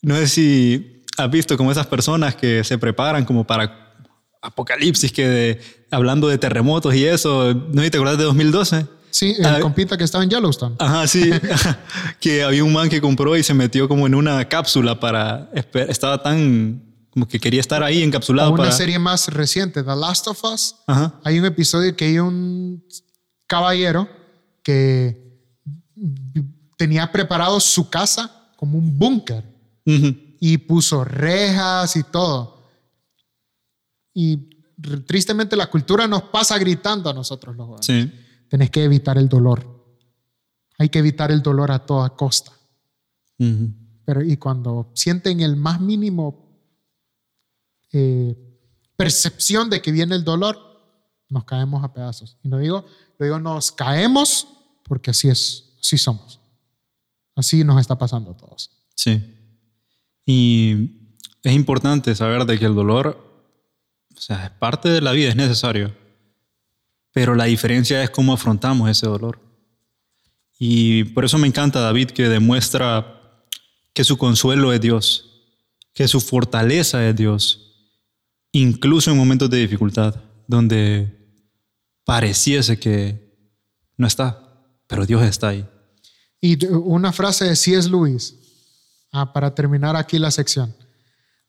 No 0.00 0.14
sé 0.16 0.26
si 0.28 1.02
has 1.18 1.30
visto 1.30 1.56
como 1.56 1.72
esas 1.72 1.86
personas 1.86 2.34
que 2.34 2.64
se 2.64 2.78
preparan 2.78 3.24
como 3.24 3.46
para 3.46 3.85
apocalipsis, 4.46 5.12
que 5.12 5.60
hablando 5.90 6.28
de 6.28 6.38
terremotos 6.38 6.94
y 6.94 7.04
eso, 7.04 7.54
¿no 7.54 7.82
te 7.82 7.96
acuerdas 7.96 8.18
de 8.18 8.24
2012? 8.24 8.86
Sí, 9.10 9.34
el 9.38 9.46
ah, 9.46 9.60
compita 9.60 9.96
que 9.96 10.04
estaba 10.04 10.24
en 10.24 10.30
Yellowstone. 10.30 10.76
Ajá, 10.78 11.06
sí. 11.06 11.30
que 12.20 12.42
había 12.42 12.62
un 12.62 12.72
man 12.72 12.88
que 12.88 13.00
compró 13.00 13.36
y 13.36 13.42
se 13.42 13.54
metió 13.54 13.88
como 13.88 14.06
en 14.06 14.14
una 14.14 14.46
cápsula 14.48 15.00
para... 15.00 15.50
Estaba 15.88 16.22
tan... 16.22 16.82
como 17.10 17.26
que 17.26 17.40
quería 17.40 17.60
estar 17.60 17.82
ahí 17.82 18.02
encapsulado. 18.02 18.52
una 18.52 18.72
serie 18.72 18.98
más 18.98 19.28
reciente, 19.28 19.82
The 19.82 19.96
Last 19.96 20.28
of 20.28 20.44
Us. 20.44 20.76
Ajá. 20.86 21.14
Hay 21.24 21.38
un 21.38 21.46
episodio 21.46 21.96
que 21.96 22.04
hay 22.04 22.18
un 22.18 22.84
caballero 23.46 24.06
que 24.62 25.26
tenía 26.76 27.10
preparado 27.10 27.58
su 27.60 27.88
casa 27.88 28.50
como 28.56 28.78
un 28.78 28.98
búnker. 28.98 29.44
Y 30.40 30.58
puso 30.58 31.04
rejas 31.04 31.96
y 31.96 32.02
todo. 32.02 32.55
Y 34.18 34.48
tristemente 35.06 35.54
la 35.56 35.70
cultura 35.70 36.08
nos 36.08 36.22
pasa 36.24 36.58
gritando 36.58 37.10
a 37.10 37.12
nosotros 37.12 37.54
los 37.54 37.66
jóvenes. 37.66 37.86
Sí 37.86 38.22
tenés 38.48 38.70
que 38.70 38.84
evitar 38.84 39.18
el 39.18 39.28
dolor. 39.28 39.74
Hay 40.78 40.88
que 40.88 40.98
evitar 40.98 41.30
el 41.30 41.42
dolor 41.42 41.70
a 41.70 41.84
toda 41.84 42.10
costa. 42.10 42.52
Pero 44.04 44.22
y 44.22 44.36
cuando 44.36 44.90
sienten 44.94 45.40
el 45.40 45.56
más 45.56 45.80
mínimo 45.80 46.46
eh, 47.92 48.36
percepción 48.96 49.68
de 49.68 49.82
que 49.82 49.92
viene 49.92 50.14
el 50.14 50.24
dolor, 50.24 50.58
nos 51.28 51.44
caemos 51.44 51.82
a 51.82 51.92
pedazos. 51.92 52.36
Y 52.42 52.48
no 52.48 52.58
digo, 52.58 52.84
lo 53.18 53.26
digo, 53.26 53.38
nos 53.38 53.72
caemos 53.72 54.48
porque 54.84 55.10
así 55.10 55.28
es, 55.28 55.74
así 55.80 55.98
somos. 55.98 56.40
Así 57.34 57.64
nos 57.64 57.80
está 57.80 57.98
pasando 57.98 58.30
a 58.30 58.36
todos. 58.36 58.70
Sí. 58.94 59.34
Y 60.24 61.12
es 61.42 61.52
importante 61.52 62.14
saber 62.14 62.46
de 62.46 62.58
que 62.58 62.64
el 62.64 62.74
dolor, 62.74 63.25
o 64.16 64.20
sea, 64.20 64.46
es 64.46 64.50
parte 64.50 64.88
de 64.88 65.00
la 65.00 65.12
vida, 65.12 65.28
es 65.28 65.36
necesario 65.36 65.92
pero 67.16 67.34
la 67.34 67.44
diferencia 67.44 68.02
es 68.02 68.10
cómo 68.10 68.34
afrontamos 68.34 68.90
ese 68.90 69.06
dolor. 69.06 69.40
Y 70.58 71.04
por 71.04 71.24
eso 71.24 71.38
me 71.38 71.46
encanta 71.46 71.80
David 71.80 72.10
que 72.10 72.28
demuestra 72.28 73.40
que 73.94 74.04
su 74.04 74.18
consuelo 74.18 74.70
es 74.74 74.82
Dios, 74.82 75.48
que 75.94 76.08
su 76.08 76.20
fortaleza 76.20 77.08
es 77.08 77.16
Dios, 77.16 77.94
incluso 78.52 79.10
en 79.10 79.16
momentos 79.16 79.48
de 79.48 79.56
dificultad, 79.56 80.14
donde 80.46 81.32
pareciese 82.04 82.78
que 82.78 83.34
no 83.96 84.06
está, 84.06 84.68
pero 84.86 85.06
Dios 85.06 85.22
está 85.22 85.48
ahí. 85.48 85.66
Y 86.38 86.66
una 86.66 87.14
frase 87.14 87.46
de 87.46 87.56
C.S. 87.56 87.88
Lewis, 87.88 88.34
ah, 89.10 89.32
para 89.32 89.54
terminar 89.54 89.96
aquí 89.96 90.18
la 90.18 90.30
sección. 90.30 90.76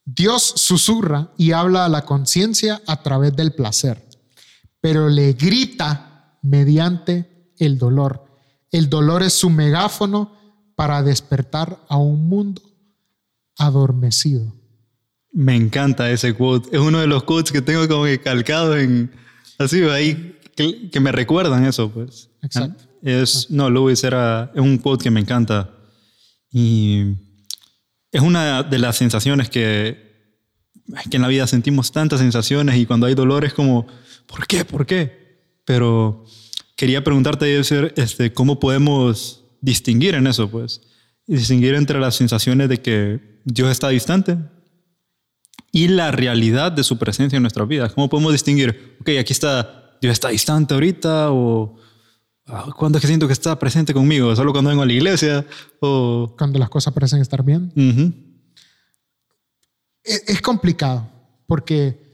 Dios 0.10 0.54
susurra 0.56 1.32
y 1.38 1.52
habla 1.52 1.86
a 1.86 1.90
la 1.90 2.06
conciencia 2.06 2.82
a 2.88 3.04
través 3.04 3.36
del 3.36 3.54
placer 3.54 4.08
pero 4.82 5.10
le 5.10 5.34
grita 5.34 6.38
mediante 6.44 7.52
el 7.58 7.78
dolor. 7.78 8.26
El 8.72 8.90
dolor 8.90 9.24
es 9.24 9.34
su 9.34 9.50
megáfono 9.50 10.32
para 10.76 11.04
despertar 11.04 11.80
a 11.90 11.98
un 11.98 12.30
mundo 12.30 12.62
adormecido. 13.58 14.56
Me 15.34 15.56
encanta 15.56 16.10
ese 16.12 16.34
quote. 16.34 16.70
Es 16.76 16.82
uno 16.82 17.00
de 17.00 17.08
los 17.08 17.24
quotes 17.24 17.52
que 17.52 17.62
tengo 17.62 17.88
como 17.88 18.06
que 18.06 18.22
calcado 18.22 18.78
en 18.78 19.12
así 19.58 19.82
ahí 19.84 20.36
que, 20.56 21.00
me 21.00 21.12
recuerdan 21.12 21.66
eso, 21.66 21.92
pues. 21.92 22.30
Exacto. 22.42 22.86
Es 23.02 23.52
no, 23.52 23.70
Luis 23.70 24.04
era 24.04 24.52
es 24.56 24.62
un 24.62 24.78
quote 24.78 25.04
que 25.04 25.12
me 25.12 25.20
encanta 25.20 25.70
y 26.52 27.14
es 28.18 28.24
una 28.24 28.64
de 28.64 28.80
las 28.80 28.98
sensaciones 28.98 29.50
que 29.50 30.08
que 31.10 31.18
en 31.18 31.22
la 31.22 31.28
vida 31.28 31.46
sentimos 31.48 31.92
tantas 31.92 32.20
sensaciones 32.20 32.78
y 32.78 32.86
cuando 32.86 33.08
hay 33.08 33.14
dolor 33.14 33.46
es 33.46 33.54
como 33.54 33.88
¿por 34.26 34.48
qué? 34.48 34.66
¿Por 34.66 34.86
qué? 34.86 35.38
Pero 35.66 36.26
quería 36.76 37.04
preguntarte, 37.04 37.60
este, 37.60 38.34
¿cómo 38.34 38.60
podemos 38.60 39.44
distinguir 39.62 40.16
en 40.16 40.28
eso? 40.28 40.50
Pues 40.50 40.82
distinguir 41.26 41.76
entre 41.76 42.00
las 42.00 42.16
sensaciones 42.16 42.70
de 42.70 42.82
que 42.82 43.42
Dios 43.44 43.70
está 43.70 43.90
distante 43.90 44.38
y 45.72 45.90
la 45.90 46.12
realidad 46.12 46.72
de 46.72 46.84
su 46.84 46.98
presencia 46.98 47.36
en 47.36 47.44
nuestras 47.44 47.68
vidas. 47.68 47.94
¿Cómo 47.94 48.08
podemos 48.10 48.32
distinguir, 48.32 48.96
ok, 49.02 49.10
aquí 49.20 49.34
está, 49.34 49.98
Dios 50.02 50.14
está 50.14 50.30
distante 50.30 50.74
ahorita 50.74 51.32
o 51.32 51.76
ah, 52.48 52.68
cuando 52.76 52.98
es 52.98 53.02
que 53.02 53.08
siento 53.08 53.28
que 53.28 53.34
está 53.34 53.58
presente 53.58 53.94
conmigo? 53.94 54.36
¿Solo 54.36 54.52
cuando 54.52 54.70
vengo 54.70 54.84
a 54.84 54.86
la 54.86 54.94
iglesia? 54.94 55.46
O... 55.80 56.34
Cuando 56.38 56.60
las 56.60 56.70
cosas 56.70 56.94
parecen 56.94 57.22
estar 57.22 57.44
bien. 57.44 57.72
es, 60.04 60.24
es, 60.28 60.42
complicado 60.42 61.08
porque 61.48 62.08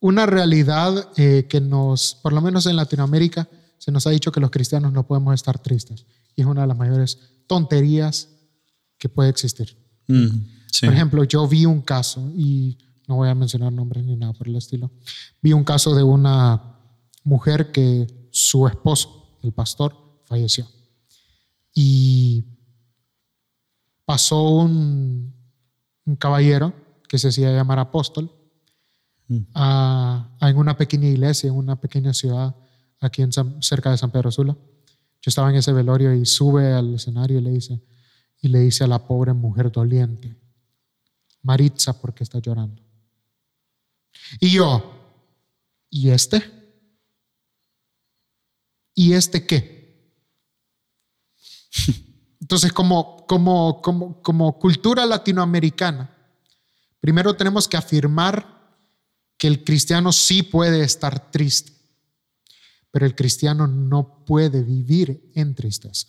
una 0.00 0.26
realidad 0.26 1.10
eh, 1.16 1.46
que 1.48 1.60
nos, 1.60 2.16
por 2.22 2.32
lo 2.32 2.40
menos 2.40 2.66
en 2.66 2.76
Latinoamérica, 2.76 3.48
se 3.78 3.92
nos 3.92 4.06
ha 4.06 4.10
dicho 4.10 4.32
que 4.32 4.40
los 4.40 4.50
cristianos 4.50 4.92
no 4.92 5.06
podemos 5.06 5.34
estar 5.34 5.58
tristes. 5.58 6.06
Y 6.36 6.42
es 6.42 6.46
una 6.46 6.62
de 6.62 6.66
las 6.66 6.76
mayores 6.76 7.18
tonterías 7.46 8.28
que 8.98 9.08
puede 9.08 9.30
existir. 9.30 9.76
Por 10.06 10.92
ejemplo, 10.92 11.24
yo 11.24 11.46
vi 11.46 11.66
un 11.66 11.82
caso, 11.82 12.30
y 12.36 12.78
no 13.06 13.16
voy 13.16 13.28
a 13.28 13.34
mencionar 13.34 13.72
nombres 13.72 14.04
ni 14.04 14.16
nada 14.16 14.32
por 14.32 14.48
el 14.48 14.56
estilo, 14.56 14.90
vi 15.42 15.52
un 15.52 15.64
caso 15.64 15.94
de 15.94 16.02
una 16.02 16.78
mujer 17.24 17.72
que 17.72 18.28
su 18.30 18.66
esposo, 18.66 19.19
el 19.42 19.52
pastor, 19.52 19.96
falleció. 20.24 20.66
Y 21.74 22.44
pasó 24.04 24.42
un, 24.42 25.34
un 26.04 26.16
caballero 26.16 26.72
que 27.08 27.18
se 27.18 27.28
hacía 27.28 27.52
llamar 27.52 27.78
apóstol 27.78 28.30
mm. 29.28 29.38
a, 29.54 30.36
en 30.42 30.56
una 30.56 30.76
pequeña 30.76 31.08
iglesia, 31.08 31.48
en 31.48 31.56
una 31.56 31.80
pequeña 31.80 32.14
ciudad 32.14 32.54
aquí 33.00 33.22
en 33.22 33.32
cerca 33.62 33.90
de 33.90 33.98
San 33.98 34.10
Pedro 34.10 34.30
Sula. 34.30 34.56
Yo 35.22 35.28
estaba 35.28 35.50
en 35.50 35.56
ese 35.56 35.72
velorio 35.72 36.14
y 36.14 36.24
sube 36.24 36.72
al 36.72 36.94
escenario 36.94 37.38
y 37.38 37.42
le 37.42 37.50
dice, 37.50 37.82
y 38.40 38.48
le 38.48 38.60
dice 38.60 38.84
a 38.84 38.86
la 38.86 39.06
pobre 39.06 39.32
mujer 39.32 39.70
doliente, 39.70 40.36
Maritza, 41.42 42.00
¿por 42.00 42.14
qué 42.14 42.24
está 42.24 42.38
llorando? 42.38 42.82
Y 44.40 44.50
yo, 44.50 44.82
¿y 45.90 46.10
este? 46.10 46.59
¿Y 49.00 49.12
este 49.14 49.46
qué? 49.46 50.14
Entonces, 52.40 52.72
como, 52.72 53.26
como, 53.26 53.80
como, 53.82 54.20
como 54.22 54.58
cultura 54.58 55.06
latinoamericana, 55.06 56.16
primero 57.00 57.34
tenemos 57.34 57.68
que 57.68 57.76
afirmar 57.76 58.58
que 59.36 59.46
el 59.46 59.64
cristiano 59.64 60.12
sí 60.12 60.42
puede 60.42 60.82
estar 60.84 61.30
triste 61.30 61.80
pero 62.90 63.06
el 63.06 63.14
cristiano 63.14 63.66
no 63.66 64.24
puede 64.24 64.62
vivir 64.62 65.30
en 65.34 65.54
tristeza. 65.54 66.08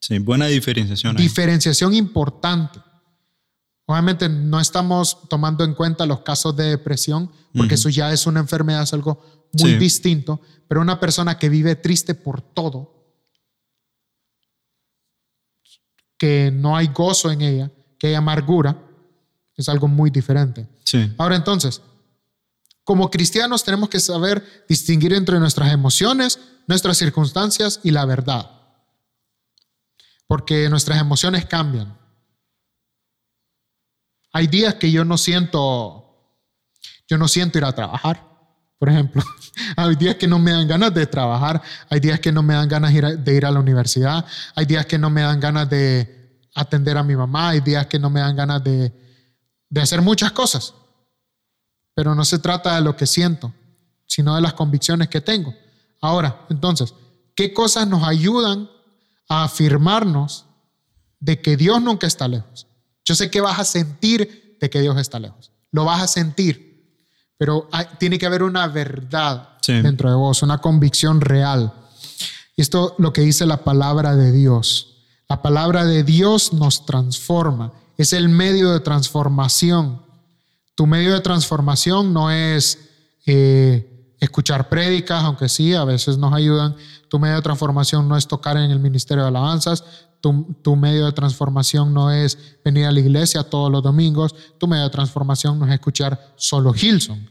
Sí, 0.00 0.18
buena 0.18 0.46
diferenciación. 0.46 1.16
Diferenciación 1.16 1.94
importante. 1.94 2.80
Obviamente 3.84 4.28
no 4.28 4.60
estamos 4.60 5.28
tomando 5.28 5.64
en 5.64 5.74
cuenta 5.74 6.06
los 6.06 6.20
casos 6.20 6.56
de 6.56 6.64
depresión, 6.64 7.30
porque 7.54 7.74
eso 7.74 7.88
ya 7.88 8.12
es 8.12 8.26
una 8.26 8.40
enfermedad, 8.40 8.84
es 8.84 8.92
algo 8.94 9.39
muy 9.52 9.74
distinto, 9.74 10.40
pero 10.68 10.80
una 10.80 11.00
persona 11.00 11.38
que 11.38 11.48
vive 11.48 11.76
triste 11.76 12.14
por 12.14 12.40
todo, 12.40 13.00
que 16.16 16.50
no 16.52 16.76
hay 16.76 16.88
gozo 16.88 17.30
en 17.30 17.42
ella, 17.42 17.70
que 17.98 18.08
hay 18.08 18.14
amargura, 18.14 18.86
es 19.56 19.68
algo 19.68 19.88
muy 19.88 20.10
diferente. 20.10 20.68
Sí. 20.84 21.12
Ahora 21.18 21.36
entonces, 21.36 21.82
como 22.84 23.10
cristianos 23.10 23.64
tenemos 23.64 23.88
que 23.88 24.00
saber 24.00 24.64
distinguir 24.68 25.12
entre 25.12 25.38
nuestras 25.38 25.72
emociones, 25.72 26.40
nuestras 26.66 26.96
circunstancias 26.96 27.80
y 27.82 27.90
la 27.90 28.04
verdad. 28.04 28.50
Porque 30.26 30.68
nuestras 30.68 31.00
emociones 31.00 31.46
cambian. 31.46 31.98
Hay 34.32 34.46
días 34.46 34.74
que 34.76 34.90
yo 34.90 35.04
no 35.04 35.18
siento, 35.18 36.36
yo 37.08 37.18
no 37.18 37.28
siento 37.28 37.58
ir 37.58 37.64
a 37.64 37.74
trabajar, 37.74 38.29
por 38.80 38.88
ejemplo. 38.88 39.22
Hay 39.76 39.94
días 39.94 40.16
que 40.16 40.26
no 40.26 40.38
me 40.38 40.52
dan 40.52 40.66
ganas 40.66 40.94
de 40.94 41.06
trabajar, 41.06 41.60
hay 41.90 42.00
días 42.00 42.18
que 42.18 42.32
no 42.32 42.42
me 42.42 42.54
dan 42.54 42.68
ganas 42.68 42.92
de 42.92 43.36
ir 43.36 43.44
a 43.44 43.50
la 43.50 43.60
universidad, 43.60 44.24
hay 44.54 44.64
días 44.64 44.86
que 44.86 44.98
no 44.98 45.10
me 45.10 45.20
dan 45.20 45.38
ganas 45.38 45.68
de 45.68 46.40
atender 46.54 46.96
a 46.96 47.02
mi 47.02 47.14
mamá, 47.14 47.50
hay 47.50 47.60
días 47.60 47.86
que 47.86 47.98
no 47.98 48.08
me 48.08 48.20
dan 48.20 48.34
ganas 48.34 48.64
de, 48.64 48.90
de 49.68 49.80
hacer 49.80 50.00
muchas 50.00 50.32
cosas. 50.32 50.72
Pero 51.94 52.14
no 52.14 52.24
se 52.24 52.38
trata 52.38 52.74
de 52.74 52.80
lo 52.80 52.96
que 52.96 53.06
siento, 53.06 53.52
sino 54.06 54.34
de 54.34 54.40
las 54.40 54.54
convicciones 54.54 55.08
que 55.08 55.20
tengo. 55.20 55.54
Ahora, 56.00 56.46
entonces, 56.48 56.94
¿qué 57.36 57.52
cosas 57.52 57.86
nos 57.86 58.02
ayudan 58.02 58.70
a 59.28 59.44
afirmarnos 59.44 60.46
de 61.18 61.40
que 61.42 61.56
Dios 61.56 61.82
nunca 61.82 62.06
está 62.06 62.26
lejos? 62.26 62.66
Yo 63.04 63.14
sé 63.14 63.30
que 63.30 63.42
vas 63.42 63.58
a 63.58 63.64
sentir 63.64 64.56
de 64.58 64.70
que 64.70 64.80
Dios 64.80 64.96
está 64.96 65.18
lejos. 65.18 65.52
Lo 65.70 65.84
vas 65.84 66.02
a 66.02 66.06
sentir. 66.06 66.69
Pero 67.40 67.68
tiene 67.98 68.18
que 68.18 68.26
haber 68.26 68.44
una 68.44 68.68
verdad 68.68 69.48
dentro 69.66 70.10
de 70.10 70.14
vos, 70.14 70.42
una 70.42 70.58
convicción 70.58 71.20
real. 71.20 71.72
Esto 72.56 72.94
lo 72.98 73.12
que 73.12 73.22
dice 73.22 73.46
la 73.46 73.64
palabra 73.64 74.14
de 74.14 74.30
Dios. 74.30 74.98
La 75.26 75.40
palabra 75.40 75.84
de 75.84 76.04
Dios 76.04 76.52
nos 76.52 76.84
transforma. 76.84 77.72
Es 77.96 78.12
el 78.12 78.28
medio 78.28 78.70
de 78.70 78.80
transformación 78.80 80.02
tu 80.80 80.86
medio 80.86 81.12
de 81.12 81.20
transformación 81.20 82.10
no 82.14 82.30
es 82.30 82.78
eh, 83.26 84.14
escuchar 84.18 84.70
prédicas, 84.70 85.22
aunque 85.22 85.46
sí, 85.46 85.74
a 85.74 85.84
veces 85.84 86.16
nos 86.16 86.32
ayudan. 86.32 86.74
Tu 87.10 87.18
medio 87.18 87.36
de 87.36 87.42
transformación 87.42 88.08
no 88.08 88.16
es 88.16 88.26
tocar 88.26 88.56
en 88.56 88.70
el 88.70 88.80
ministerio 88.80 89.24
de 89.24 89.28
alabanzas. 89.28 89.84
Tu, 90.20 90.56
tu, 90.62 90.76
medio 90.76 91.06
de 91.06 91.12
transformación 91.12 91.94
no 91.94 92.10
es 92.10 92.38
venir 92.64 92.86
a 92.86 92.92
la 92.92 93.00
iglesia 93.00 93.42
todos 93.42 93.70
los 93.70 93.82
domingos. 93.82 94.34
Tu 94.58 94.66
medio 94.66 94.84
de 94.84 94.90
transformación 94.90 95.58
no 95.58 95.66
es 95.66 95.72
escuchar 95.72 96.34
solo 96.36 96.74
Hilson. 96.74 97.28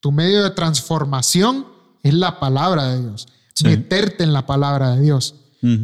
Tu 0.00 0.12
medio 0.12 0.42
de 0.42 0.50
transformación 0.50 1.66
es 2.02 2.14
la 2.14 2.40
palabra 2.40 2.88
de 2.88 3.02
Dios. 3.02 3.28
Meterte 3.62 4.24
en 4.24 4.32
la 4.32 4.46
palabra 4.46 4.96
de 4.96 5.02
Dios. 5.02 5.34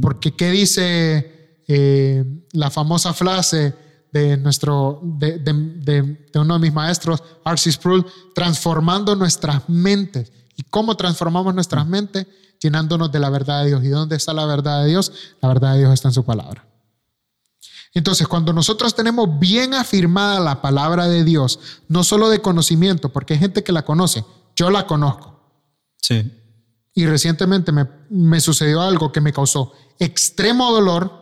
Porque 0.02 0.32
¿qué 0.32 0.50
dice 0.50 1.62
eh, 1.68 2.24
la 2.52 2.70
famosa 2.70 3.14
frase? 3.14 3.74
de, 4.12 4.36
nuestro, 4.36 5.00
de, 5.02 5.38
de, 5.38 6.40
uno 6.40 6.54
de 6.54 6.60
mis 6.60 6.72
maestros, 6.72 7.22
Arcis 7.44 7.74
Sproul, 7.74 8.04
transformando 8.34 9.14
nuestras 9.14 9.68
mentes. 9.68 10.32
¿Y 10.56 10.62
cómo 10.64 10.96
transformamos 10.96 11.54
nuestras 11.54 11.86
mentes? 11.86 12.26
Llenándonos 12.60 13.10
de 13.10 13.18
la 13.18 13.30
verdad 13.30 13.62
de 13.62 13.68
Dios. 13.68 13.84
¿Y 13.84 13.88
dónde 13.88 14.16
está 14.16 14.32
la 14.32 14.44
verdad 14.44 14.82
de 14.82 14.90
Dios? 14.90 15.12
La 15.40 15.48
verdad 15.48 15.72
de 15.72 15.80
Dios 15.80 15.92
está 15.92 16.08
en 16.08 16.14
su 16.14 16.24
palabra. 16.24 16.66
Entonces, 17.92 18.28
cuando 18.28 18.52
nosotros 18.52 18.94
tenemos 18.94 19.38
bien 19.38 19.74
afirmada 19.74 20.38
la 20.38 20.62
palabra 20.62 21.08
de 21.08 21.24
Dios, 21.24 21.58
no 21.88 22.04
solo 22.04 22.28
de 22.28 22.40
conocimiento, 22.40 23.08
porque 23.08 23.34
hay 23.34 23.40
gente 23.40 23.64
que 23.64 23.72
la 23.72 23.84
conoce, 23.84 24.24
yo 24.54 24.70
la 24.70 24.86
conozco. 24.86 25.40
Sí. 26.00 26.30
Y 26.94 27.06
recientemente 27.06 27.72
me, 27.72 27.88
me 28.10 28.40
sucedió 28.40 28.80
algo 28.80 29.10
que 29.10 29.20
me 29.20 29.32
causó 29.32 29.72
extremo 29.98 30.72
dolor 30.72 31.20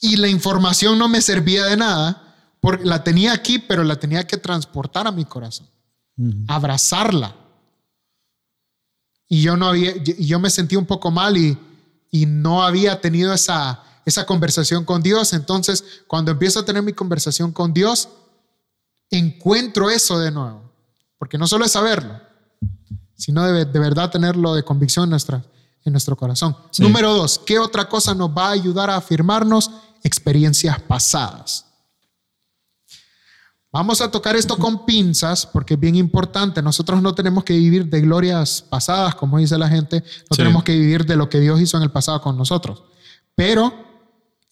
y 0.00 0.16
la 0.16 0.28
información 0.28 0.98
no 0.98 1.08
me 1.08 1.20
servía 1.20 1.66
de 1.66 1.76
nada, 1.76 2.56
porque 2.60 2.84
la 2.84 3.04
tenía 3.04 3.32
aquí, 3.32 3.58
pero 3.58 3.84
la 3.84 3.96
tenía 3.96 4.26
que 4.26 4.38
transportar 4.38 5.06
a 5.06 5.12
mi 5.12 5.24
corazón, 5.24 5.68
abrazarla. 6.48 7.36
Y 9.30 9.40
yo, 9.40 9.56
no 9.56 9.68
había, 9.68 9.96
yo 10.02 10.38
me 10.38 10.50
sentí 10.50 10.76
un 10.76 10.84
poco 10.84 11.10
mal 11.10 11.38
y, 11.38 11.56
y 12.10 12.26
no 12.26 12.62
había 12.62 13.00
tenido 13.00 13.32
esa, 13.32 13.82
esa 14.04 14.26
conversación 14.26 14.84
con 14.84 15.02
Dios. 15.02 15.32
Entonces, 15.32 15.82
cuando 16.06 16.32
empiezo 16.32 16.60
a 16.60 16.64
tener 16.66 16.82
mi 16.82 16.92
conversación 16.92 17.52
con 17.52 17.72
Dios, 17.72 18.10
encuentro 19.08 19.88
eso 19.88 20.18
de 20.18 20.30
nuevo. 20.30 20.70
Porque 21.18 21.38
no 21.38 21.46
solo 21.46 21.64
es 21.64 21.72
saberlo, 21.72 22.20
sino 23.16 23.42
de, 23.44 23.64
de 23.64 23.78
verdad 23.78 24.10
tenerlo 24.10 24.54
de 24.54 24.64
convicción 24.64 25.04
en, 25.04 25.10
nuestra, 25.10 25.42
en 25.84 25.92
nuestro 25.92 26.14
corazón. 26.14 26.54
Número 26.78 27.14
dos, 27.14 27.38
¿qué 27.38 27.58
otra 27.58 27.88
cosa 27.88 28.14
nos 28.14 28.30
va 28.30 28.48
a 28.48 28.52
ayudar 28.52 28.90
a 28.90 28.96
afirmarnos? 28.96 29.70
experiencias 30.02 30.80
pasadas. 30.80 31.66
Vamos 33.72 34.00
a 34.00 34.10
tocar 34.10 34.34
esto 34.34 34.56
con 34.56 34.84
pinzas 34.84 35.46
porque 35.46 35.74
es 35.74 35.80
bien 35.80 35.94
importante. 35.94 36.60
Nosotros 36.60 37.00
no 37.00 37.14
tenemos 37.14 37.44
que 37.44 37.52
vivir 37.52 37.86
de 37.86 38.00
glorias 38.00 38.62
pasadas, 38.62 39.14
como 39.14 39.38
dice 39.38 39.56
la 39.56 39.68
gente. 39.68 40.02
No 40.28 40.36
tenemos 40.36 40.64
que 40.64 40.72
vivir 40.76 41.06
de 41.06 41.16
lo 41.16 41.28
que 41.28 41.38
Dios 41.38 41.60
hizo 41.60 41.76
en 41.76 41.84
el 41.84 41.90
pasado 41.90 42.20
con 42.20 42.36
nosotros. 42.36 42.82
Pero 43.36 43.72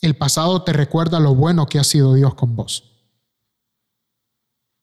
el 0.00 0.16
pasado 0.16 0.62
te 0.62 0.72
recuerda 0.72 1.18
lo 1.18 1.34
bueno 1.34 1.66
que 1.66 1.80
ha 1.80 1.84
sido 1.84 2.14
Dios 2.14 2.34
con 2.34 2.54
vos. 2.54 2.84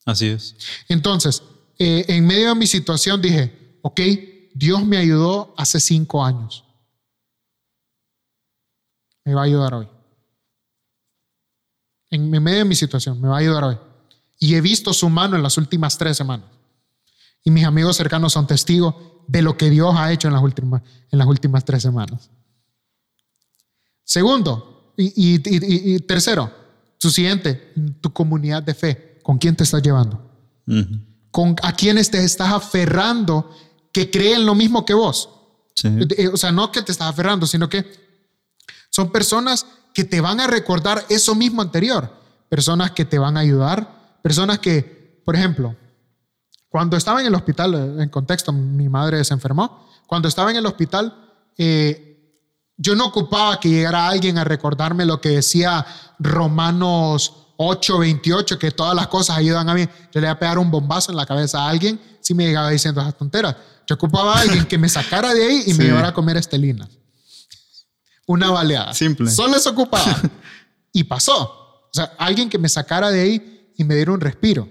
Así 0.05 0.27
es. 0.27 0.57
Entonces, 0.89 1.41
eh, 1.79 2.05
en 2.09 2.27
medio 2.27 2.49
de 2.49 2.55
mi 2.55 2.67
situación 2.67 3.21
dije, 3.21 3.79
ok, 3.81 4.01
Dios 4.53 4.85
me 4.85 4.97
ayudó 4.97 5.53
hace 5.57 5.79
cinco 5.79 6.23
años. 6.23 6.65
Me 9.23 9.33
va 9.33 9.41
a 9.41 9.45
ayudar 9.45 9.73
hoy 9.73 9.87
en 12.15 12.29
medio 12.43 12.59
de 12.59 12.65
mi 12.65 12.75
situación, 12.75 13.19
me 13.19 13.27
va 13.27 13.35
a 13.35 13.39
ayudar 13.39 13.63
hoy. 13.63 13.77
Y 14.45 14.53
he 14.53 14.61
visto 14.61 14.93
su 14.93 15.09
mano 15.09 15.35
en 15.35 15.41
las 15.41 15.57
últimas 15.57 15.97
tres 15.97 16.17
semanas. 16.17 16.47
Y 17.43 17.49
mis 17.49 17.65
amigos 17.65 17.97
cercanos 17.97 18.33
son 18.33 18.45
testigos 18.45 18.93
de 19.27 19.41
lo 19.41 19.57
que 19.57 19.71
Dios 19.71 19.95
ha 19.97 20.11
hecho 20.11 20.27
en 20.27 20.35
las 20.35 20.43
últimas, 20.43 20.83
en 21.09 21.17
las 21.17 21.27
últimas 21.27 21.65
tres 21.65 21.81
semanas. 21.81 22.29
Segundo, 24.03 24.93
y, 24.97 25.99
tercero, 26.01 26.53
su 26.99 27.09
siguiente, 27.09 27.73
tu 28.01 28.13
comunidad 28.13 28.61
de 28.61 28.75
fe. 28.75 29.19
¿Con 29.23 29.39
quién 29.39 29.55
te 29.55 29.63
estás 29.63 29.81
llevando? 29.81 30.21
Con 31.31 31.55
a 31.63 31.73
quienes 31.73 32.11
te 32.11 32.23
estás 32.23 32.53
aferrando 32.53 33.49
que 33.91 34.11
creen 34.11 34.45
lo 34.45 34.53
mismo 34.53 34.85
que 34.85 34.93
vos. 34.93 35.27
Eh, 35.83 36.07
eh, 36.17 36.27
o 36.27 36.37
sea, 36.37 36.51
no 36.51 36.71
que 36.71 36.83
te 36.83 36.91
estás 36.91 37.09
aferrando, 37.09 37.47
sino 37.47 37.67
que 37.67 37.83
son 38.91 39.11
personas 39.11 39.65
que 39.91 40.03
te 40.03 40.21
van 40.21 40.39
a 40.39 40.45
recordar 40.45 41.03
eso 41.09 41.33
mismo 41.33 41.63
anterior. 41.63 42.13
Personas 42.47 42.91
que 42.91 43.05
te 43.05 43.17
van 43.17 43.37
a 43.37 43.39
ayudar. 43.39 44.04
Personas 44.25 44.57
que, 44.57 45.21
por 45.23 45.35
ejemplo, 45.35 45.75
cuando 46.67 46.97
estaba 46.97 47.21
en 47.21 47.27
el 47.27 47.35
hospital, 47.35 47.75
eh, 47.75 48.01
en 48.01 48.09
contexto, 48.09 48.51
mi 48.51 48.89
madre 48.89 49.23
se 49.23 49.35
enfermó. 49.35 49.87
Cuando 50.07 50.27
estaba 50.27 50.49
en 50.49 50.57
el 50.57 50.65
hospital, 50.65 51.13
yo 52.75 52.95
no 52.95 53.05
ocupaba 53.05 53.59
que 53.59 53.69
llegara 53.69 54.07
alguien 54.07 54.39
a 54.39 54.43
recordarme 54.43 55.05
lo 55.05 55.21
que 55.21 55.29
decía 55.29 55.85
Romanos 56.17 57.53
8, 57.57 57.99
28, 57.99 58.57
que 58.57 58.71
todas 58.71 58.95
las 58.95 59.09
cosas 59.09 59.37
ayudan 59.37 59.69
a 59.69 59.75
mí. 59.75 59.87
Yo 60.11 60.19
le 60.19 60.21
iba 60.21 60.31
a 60.31 60.39
pegar 60.39 60.57
un 60.57 60.71
bombazo 60.71 61.11
en 61.11 61.17
la 61.17 61.27
cabeza 61.27 61.59
a 61.59 61.69
alguien 61.69 62.01
si 62.19 62.33
me 62.33 62.47
llegaba 62.47 62.71
diciendo 62.71 63.01
esas 63.01 63.15
tonteras. 63.15 63.55
Yo 63.85 63.93
ocupaba 63.93 64.33
a 64.33 64.39
alguien 64.39 64.65
que 64.65 64.79
me 64.79 64.89
sacara 64.89 65.35
de 65.35 65.45
ahí 65.45 65.63
y 65.67 65.75
me 65.75 65.83
llevara 65.83 66.07
a 66.07 66.13
comer 66.15 66.37
estelinas. 66.37 66.89
Una 68.25 68.49
baleada. 68.49 68.91
Simple. 68.95 69.29
Solo 69.29 69.59
se 69.59 69.69
ocupaba. 69.69 70.19
y 70.91 71.03
pasó. 71.03 71.43
O 71.43 71.91
sea, 71.93 72.13
alguien 72.17 72.49
que 72.49 72.57
me 72.57 72.69
sacara 72.69 73.11
de 73.11 73.21
ahí 73.21 73.54
y 73.77 73.83
me 73.83 73.95
diera 73.95 74.11
un 74.11 74.21
respiro. 74.21 74.69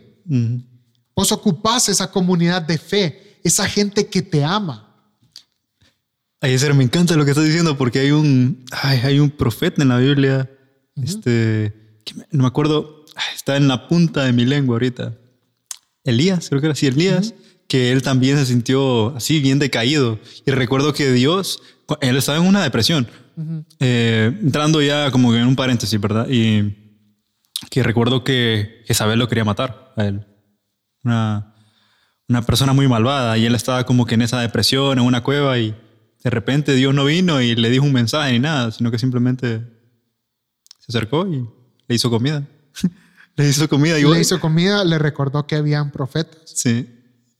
Vos 1.14 1.32
ocupás 1.32 1.88
esa 1.88 2.10
comunidad 2.10 2.62
de 2.62 2.78
fe, 2.78 3.38
esa 3.42 3.68
gente 3.68 4.06
que 4.06 4.22
te 4.22 4.42
ama. 4.42 4.90
Ay, 6.40 6.58
ser, 6.58 6.74
me 6.74 6.84
encanta 6.84 7.16
lo 7.16 7.24
que 7.24 7.30
estás 7.30 7.46
diciendo 7.46 7.78
porque 7.78 8.00
hay 8.00 8.10
un, 8.10 8.64
hay 8.82 9.18
un 9.18 9.30
profeta 9.30 9.82
en 9.82 9.88
la 9.88 9.98
Biblia, 9.98 10.50
este, 11.02 12.02
no 12.30 12.42
me 12.42 12.48
acuerdo, 12.48 13.04
está 13.34 13.56
en 13.56 13.68
la 13.68 13.88
punta 13.88 14.24
de 14.24 14.32
mi 14.32 14.44
lengua 14.44 14.74
ahorita. 14.74 15.14
Elías, 16.04 16.48
creo 16.48 16.60
que 16.60 16.66
era 16.66 16.72
así, 16.74 16.86
Elías, 16.86 17.34
que 17.66 17.92
él 17.92 18.02
también 18.02 18.36
se 18.36 18.46
sintió 18.46 19.16
así 19.16 19.40
bien 19.40 19.58
decaído. 19.58 20.18
Y 20.44 20.50
recuerdo 20.50 20.92
que 20.92 21.12
Dios, 21.12 21.62
él 22.00 22.16
estaba 22.16 22.38
en 22.38 22.44
una 22.44 22.62
depresión, 22.62 23.08
eh, 23.80 24.38
entrando 24.42 24.82
ya 24.82 25.10
como 25.10 25.34
en 25.34 25.46
un 25.46 25.56
paréntesis, 25.56 25.98
¿verdad? 25.98 26.28
Y 26.28 26.83
que 27.74 27.82
recuerdo 27.82 28.22
que 28.22 28.84
Isabel 28.88 29.18
lo 29.18 29.26
quería 29.26 29.44
matar 29.44 29.92
a 29.96 30.04
él. 30.04 30.24
Una, 31.02 31.56
una 32.28 32.42
persona 32.42 32.72
muy 32.72 32.86
malvada 32.86 33.36
y 33.36 33.46
él 33.46 33.54
estaba 33.56 33.84
como 33.84 34.06
que 34.06 34.14
en 34.14 34.22
esa 34.22 34.40
depresión, 34.40 35.00
en 35.00 35.04
una 35.04 35.24
cueva 35.24 35.58
y 35.58 35.74
de 36.22 36.30
repente 36.30 36.76
Dios 36.76 36.94
no 36.94 37.04
vino 37.04 37.40
y 37.40 37.56
le 37.56 37.70
dijo 37.70 37.84
un 37.84 37.92
mensaje 37.92 38.30
ni 38.30 38.38
nada, 38.38 38.70
sino 38.70 38.92
que 38.92 38.98
simplemente 39.00 39.58
se 40.78 40.86
acercó 40.86 41.26
y 41.26 41.48
le 41.88 41.94
hizo 41.96 42.10
comida. 42.10 42.46
le 43.34 43.48
hizo 43.48 43.68
comida. 43.68 43.98
Y 43.98 44.04
le 44.04 44.20
hizo 44.20 44.38
comida, 44.38 44.84
le 44.84 45.00
recordó 45.00 45.44
que 45.48 45.56
habían 45.56 45.90
profetas 45.90 46.42
sí. 46.44 46.88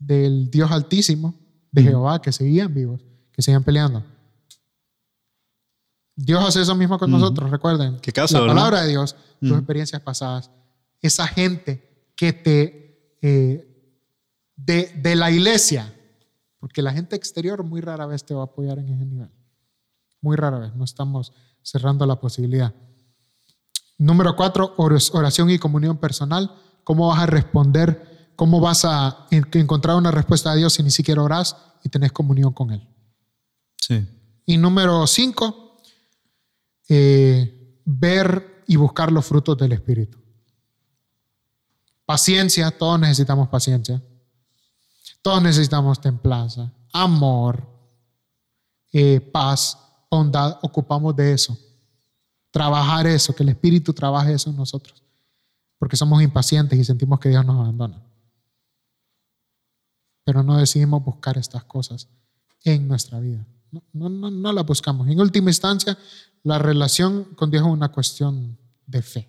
del 0.01 0.51
Dios 0.51 0.73
Altísimo, 0.73 1.37
de 1.71 1.85
Jehová, 1.85 2.21
que 2.21 2.33
seguían 2.33 2.75
vivos, 2.75 3.01
que 3.31 3.41
seguían 3.41 3.63
peleando. 3.63 4.05
Dios 6.17 6.45
hace 6.45 6.63
eso 6.63 6.75
mismo 6.75 6.99
con 6.99 7.11
nosotros, 7.11 7.51
recuerden. 7.51 7.99
¿Qué 8.01 8.13
caso, 8.13 8.41
la 8.41 8.55
palabra 8.55 8.83
de 8.83 8.91
Dios, 8.91 9.17
tus 9.41 9.53
experiencias 9.53 10.01
pasadas. 10.03 10.51
Esa 11.01 11.27
gente 11.27 12.11
que 12.17 12.33
te... 12.33 13.17
Eh, 13.23 13.71
de, 14.57 14.93
de 15.03 15.17
la 15.17 15.31
iglesia, 15.31 15.93
porque 16.61 16.81
la 16.81 16.93
gente 16.93 17.17
exterior 17.17 17.65
muy 17.65 17.81
rara 17.81 18.07
vez 18.07 18.25
te 18.25 18.35
va 18.35 18.43
a 18.43 18.45
apoyar 18.45 18.79
en 18.79 18.89
ese 18.89 19.05
nivel. 19.05 19.31
Muy 20.21 20.37
rara 20.37 20.59
vez. 20.59 20.75
No 20.75 20.85
estamos 20.85 21.33
cerrando 21.63 22.07
la 22.07 22.21
posibilidad. 22.21 22.73
Número 23.99 24.37
cuatro, 24.37 24.75
oración 24.77 25.51
y 25.51 25.59
comunión 25.59 25.99
personal. 25.99 26.51
¿Cómo 26.85 27.09
vas 27.09 27.21
a 27.21 27.27
responder? 27.27 28.31
¿Cómo 28.37 28.61
vas 28.61 28.85
a 28.85 29.27
encontrar 29.31 29.97
una 29.97 30.11
respuesta 30.11 30.53
a 30.53 30.55
Dios 30.55 30.73
si 30.75 30.83
ni 30.83 30.91
siquiera 30.91 31.23
oras 31.23 31.57
y 31.83 31.89
tenés 31.89 32.13
comunión 32.13 32.53
con 32.53 32.71
Él? 32.71 32.87
Sí. 33.81 34.07
Y 34.47 34.57
número 34.57 35.07
cinco, 35.07 35.64
eh, 36.89 37.81
ver 37.85 38.65
y 38.67 38.77
buscar 38.77 39.13
los 39.13 39.25
frutos 39.25 39.57
del 39.57 39.73
Espíritu. 39.73 40.19
Paciencia, 42.05 42.71
todos 42.71 43.01
necesitamos 43.01 43.49
paciencia. 43.49 44.03
Todos 45.25 45.43
necesitamos 45.43 46.03
templanza, 46.03 46.71
amor, 46.93 47.67
eh, 48.93 49.21
paz, 49.21 49.79
bondad. 50.11 50.59
Ocupamos 50.61 51.17
de 51.17 51.33
eso. 51.33 51.57
Trabajar 52.51 53.07
eso, 53.07 53.35
que 53.35 53.43
el 53.43 53.49
Espíritu 53.49 53.95
trabaje 53.95 54.35
eso 54.35 54.51
en 54.51 54.57
nosotros. 54.57 55.03
Porque 55.79 55.97
somos 55.97 56.23
impacientes 56.23 56.79
y 56.79 56.85
sentimos 56.85 57.19
que 57.21 57.31
Dios 57.31 57.45
nos 57.45 57.59
abandona. 57.59 58.03
Pero 60.25 60.43
no 60.43 60.59
decidimos 60.59 61.03
buscar 61.03 61.39
estas 61.39 61.65
cosas 61.65 62.07
en 62.63 62.87
nuestra 62.87 63.19
vida. 63.19 63.47
No, 63.93 64.09
no, 64.09 64.31
no, 64.31 64.53
las 64.53 64.67
buscamos. 64.67 65.09
En 65.09 65.21
última 65.21 65.51
instancia, 65.51 65.99
la 66.43 66.59
relación 66.59 67.25
con 67.37 67.51
Dios 67.51 67.63
es 67.63 67.69
una 67.69 67.91
cuestión 67.91 68.59
de 68.87 69.03
fe. 69.03 69.29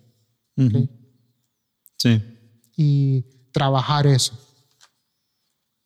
Sí. 1.96 2.22
Y 2.76 3.22
trabajar 3.52 4.06
eso 4.06 4.38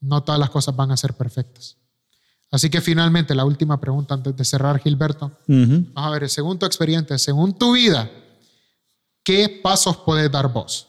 no 0.01 0.23
todas 0.23 0.41
las 0.41 0.51
cosas 0.51 0.75
van 0.75 0.91
a 0.91 0.97
ser 0.97 1.15
perfectas. 1.15 1.77
Así 2.51 2.69
que 2.69 2.81
finalmente, 2.81 3.35
la 3.35 3.45
última 3.45 3.81
pregunta 3.81 4.15
antes 4.15 4.35
de 4.35 4.45
cerrar, 4.45 4.81
Gilberto. 4.81 5.31
Vamos 5.47 5.89
a 5.95 6.11
ver, 6.11 6.29
según 6.29 6.59
tu 6.59 6.67
experiencia, 6.67 7.17
según 7.17 7.57
tu 7.57 7.75
vida, 7.75 8.11
¿qué 9.23 9.61
pasos 9.63 9.99
puedes 9.99 10.31
dar 10.33 10.53
vos 10.53 10.89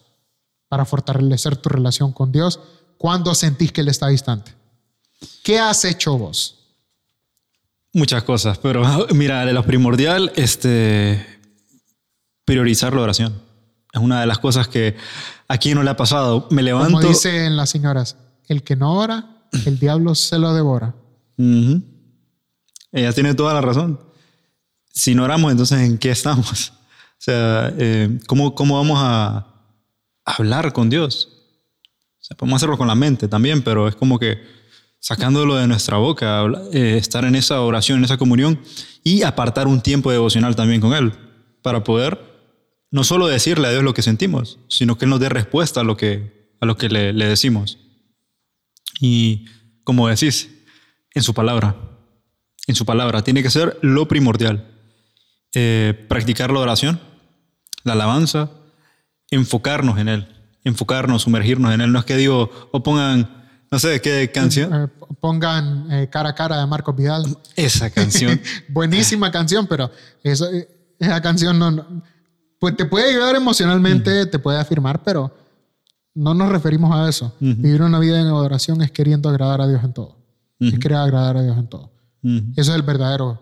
para 0.67 0.85
fortalecer 0.85 1.57
tu 1.57 1.69
relación 1.69 2.13
con 2.13 2.31
Dios 2.31 2.59
cuando 2.97 3.35
sentís 3.35 3.71
que 3.71 3.81
Él 3.81 3.89
está 3.89 4.07
distante? 4.07 4.55
¿Qué 5.43 5.59
has 5.59 5.85
hecho 5.85 6.17
vos? 6.17 6.60
Muchas 7.93 8.23
cosas, 8.23 8.57
pero 8.57 8.83
mira, 9.13 9.45
de 9.45 9.53
lo 9.53 9.63
primordial, 9.63 10.31
este, 10.35 11.25
priorizar 12.45 12.93
la 12.93 13.01
oración. 13.01 13.41
Es 13.93 14.01
una 14.01 14.21
de 14.21 14.27
las 14.27 14.39
cosas 14.39 14.67
que 14.67 14.95
aquí 15.47 15.73
no 15.73 15.83
le 15.83 15.89
ha 15.89 15.97
pasado. 15.97 16.47
Me 16.49 16.63
levanto. 16.63 16.97
Como 16.97 17.07
dicen 17.07 17.57
las 17.57 17.69
señoras, 17.69 18.15
el 18.47 18.63
que 18.63 18.75
no 18.75 18.95
ora, 18.95 19.43
el 19.65 19.79
diablo 19.79 20.15
se 20.15 20.39
lo 20.39 20.53
devora. 20.53 20.95
Ella 21.37 23.13
tiene 23.13 23.33
toda 23.33 23.53
la 23.53 23.61
razón. 23.61 23.99
Si 24.93 25.15
no 25.15 25.23
oramos, 25.23 25.51
entonces 25.51 25.81
¿en 25.81 25.97
qué 25.97 26.11
estamos? 26.11 26.73
O 27.21 27.23
sea, 27.23 27.71
eh, 27.77 28.17
¿cómo, 28.25 28.55
¿cómo, 28.55 28.77
vamos 28.77 28.97
a 28.99 29.45
hablar 30.25 30.73
con 30.73 30.89
Dios? 30.89 31.29
O 32.19 32.23
sea, 32.23 32.35
podemos 32.35 32.57
hacerlo 32.57 32.79
con 32.79 32.87
la 32.87 32.95
mente 32.95 33.27
también, 33.27 33.61
pero 33.61 33.87
es 33.87 33.95
como 33.95 34.17
que 34.17 34.41
sacándolo 35.01 35.55
de 35.55 35.67
nuestra 35.67 35.97
boca, 35.97 36.43
eh, 36.71 36.95
estar 36.97 37.25
en 37.25 37.35
esa 37.35 37.59
oración, 37.61 37.97
en 37.97 38.05
esa 38.05 38.17
comunión 38.17 38.61
y 39.03 39.23
apartar 39.23 39.67
un 39.67 39.81
tiempo 39.81 40.11
devocional 40.11 40.55
también 40.55 40.79
con 40.79 40.93
Él 40.93 41.11
para 41.63 41.83
poder 41.83 42.31
no 42.91 43.03
solo 43.03 43.27
decirle 43.27 43.67
a 43.67 43.71
Dios 43.71 43.83
lo 43.83 43.93
que 43.93 44.03
sentimos, 44.03 44.59
sino 44.69 44.97
que 44.97 45.05
Él 45.05 45.09
nos 45.09 45.19
dé 45.19 45.29
respuesta 45.29 45.81
a 45.81 45.83
lo 45.83 45.97
que, 45.97 46.55
a 46.61 46.65
lo 46.65 46.77
que 46.77 46.87
le, 46.87 47.13
decimos. 47.13 47.79
Y 48.99 49.45
como 49.83 50.07
decís, 50.07 50.51
en 51.15 51.23
su 51.23 51.33
palabra, 51.33 51.75
en 52.67 52.75
su 52.75 52.85
palabra, 52.85 53.23
tiene 53.23 53.41
que 53.41 53.49
ser 53.49 53.79
lo 53.81 54.07
primordial. 54.07 54.67
Eh, 55.55 56.05
practicar 56.07 56.51
la 56.51 56.59
oración, 56.59 57.01
la 57.83 57.93
alabanza, 57.93 58.51
enfocarnos 59.31 59.97
en 59.97 60.09
Él, 60.09 60.27
enfocarnos, 60.63 61.23
sumergirnos 61.23 61.73
en 61.73 61.81
Él. 61.81 61.91
No 61.91 61.99
es 61.99 62.05
que 62.05 62.17
digo, 62.17 62.51
o 62.71 62.83
pongan, 62.83 63.40
no 63.71 63.79
sé, 63.79 64.01
¿qué 64.01 64.29
canción? 64.33 64.73
Eh, 64.73 64.87
pongan 65.19 65.91
eh, 65.91 66.09
cara 66.11 66.29
a 66.29 66.35
cara 66.35 66.59
de 66.59 66.65
Marcos 66.65 66.95
Vidal. 66.95 67.25
Esa 67.55 67.89
canción. 67.89 68.39
Buenísima 68.67 69.31
canción, 69.31 69.65
pero 69.65 69.89
esa, 70.23 70.45
esa 70.99 71.21
canción 71.21 71.57
no, 71.57 72.03
pues 72.59 72.75
te 72.75 72.85
puede 72.85 73.09
ayudar 73.09 73.35
emocionalmente, 73.35 74.25
te 74.25 74.39
puede 74.39 74.59
afirmar, 74.59 75.01
pero 75.03 75.33
no 76.13 76.33
nos 76.33 76.49
referimos 76.49 76.93
a 76.93 77.07
eso. 77.07 77.33
Vivir 77.39 77.81
una 77.81 77.97
vida 77.99 78.19
en 78.19 78.27
adoración 78.27 78.81
es 78.81 78.91
queriendo 78.91 79.29
agradar 79.29 79.61
a 79.61 79.67
Dios 79.67 79.83
en 79.83 79.93
todo. 79.93 80.17
Es 80.59 80.77
querer 80.77 80.97
agradar 80.97 81.37
a 81.37 81.43
Dios 81.43 81.57
en 81.57 81.67
todo. 81.67 81.91
Eso 82.55 82.71
es 82.71 82.75
el 82.75 82.83
verdadero 82.83 83.41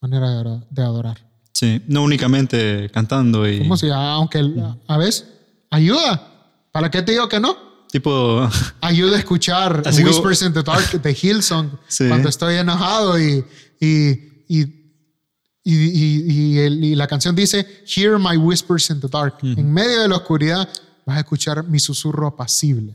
manera 0.00 0.60
de 0.68 0.82
adorar. 0.82 1.18
Sí, 1.52 1.80
no 1.86 2.02
únicamente 2.02 2.90
cantando 2.92 3.48
y... 3.48 3.60
Como 3.60 3.78
si, 3.78 3.88
aunque 3.90 4.44
a 4.86 4.98
veces 4.98 5.26
ayuda. 5.70 6.32
¿Para 6.72 6.90
qué 6.90 7.00
te 7.00 7.12
digo 7.12 7.28
que 7.28 7.40
no? 7.40 7.65
Tipo... 7.90 8.48
Ayuda 8.80 9.16
a 9.16 9.18
escuchar 9.18 9.82
Whispers 9.86 10.42
in 10.42 10.52
the 10.52 10.62
Dark 10.62 11.00
de 11.00 11.12
Hillsong 11.14 11.70
cuando 12.08 12.28
estoy 12.28 12.56
enojado 12.56 13.20
y, 13.20 13.44
y, 13.80 14.36
y, 14.48 14.86
y, 15.64 16.94
la 16.94 17.06
canción 17.06 17.34
dice, 17.34 17.66
Hear 17.86 18.18
my 18.18 18.36
whispers 18.36 18.88
in 18.90 19.00
the 19.00 19.08
dark. 19.08 19.38
En 19.42 19.72
medio 19.72 20.02
de 20.02 20.08
la 20.08 20.16
oscuridad 20.16 20.68
vas 21.04 21.16
a 21.16 21.20
escuchar 21.20 21.64
mi 21.64 21.78
susurro 21.78 22.28
apacible. 22.28 22.94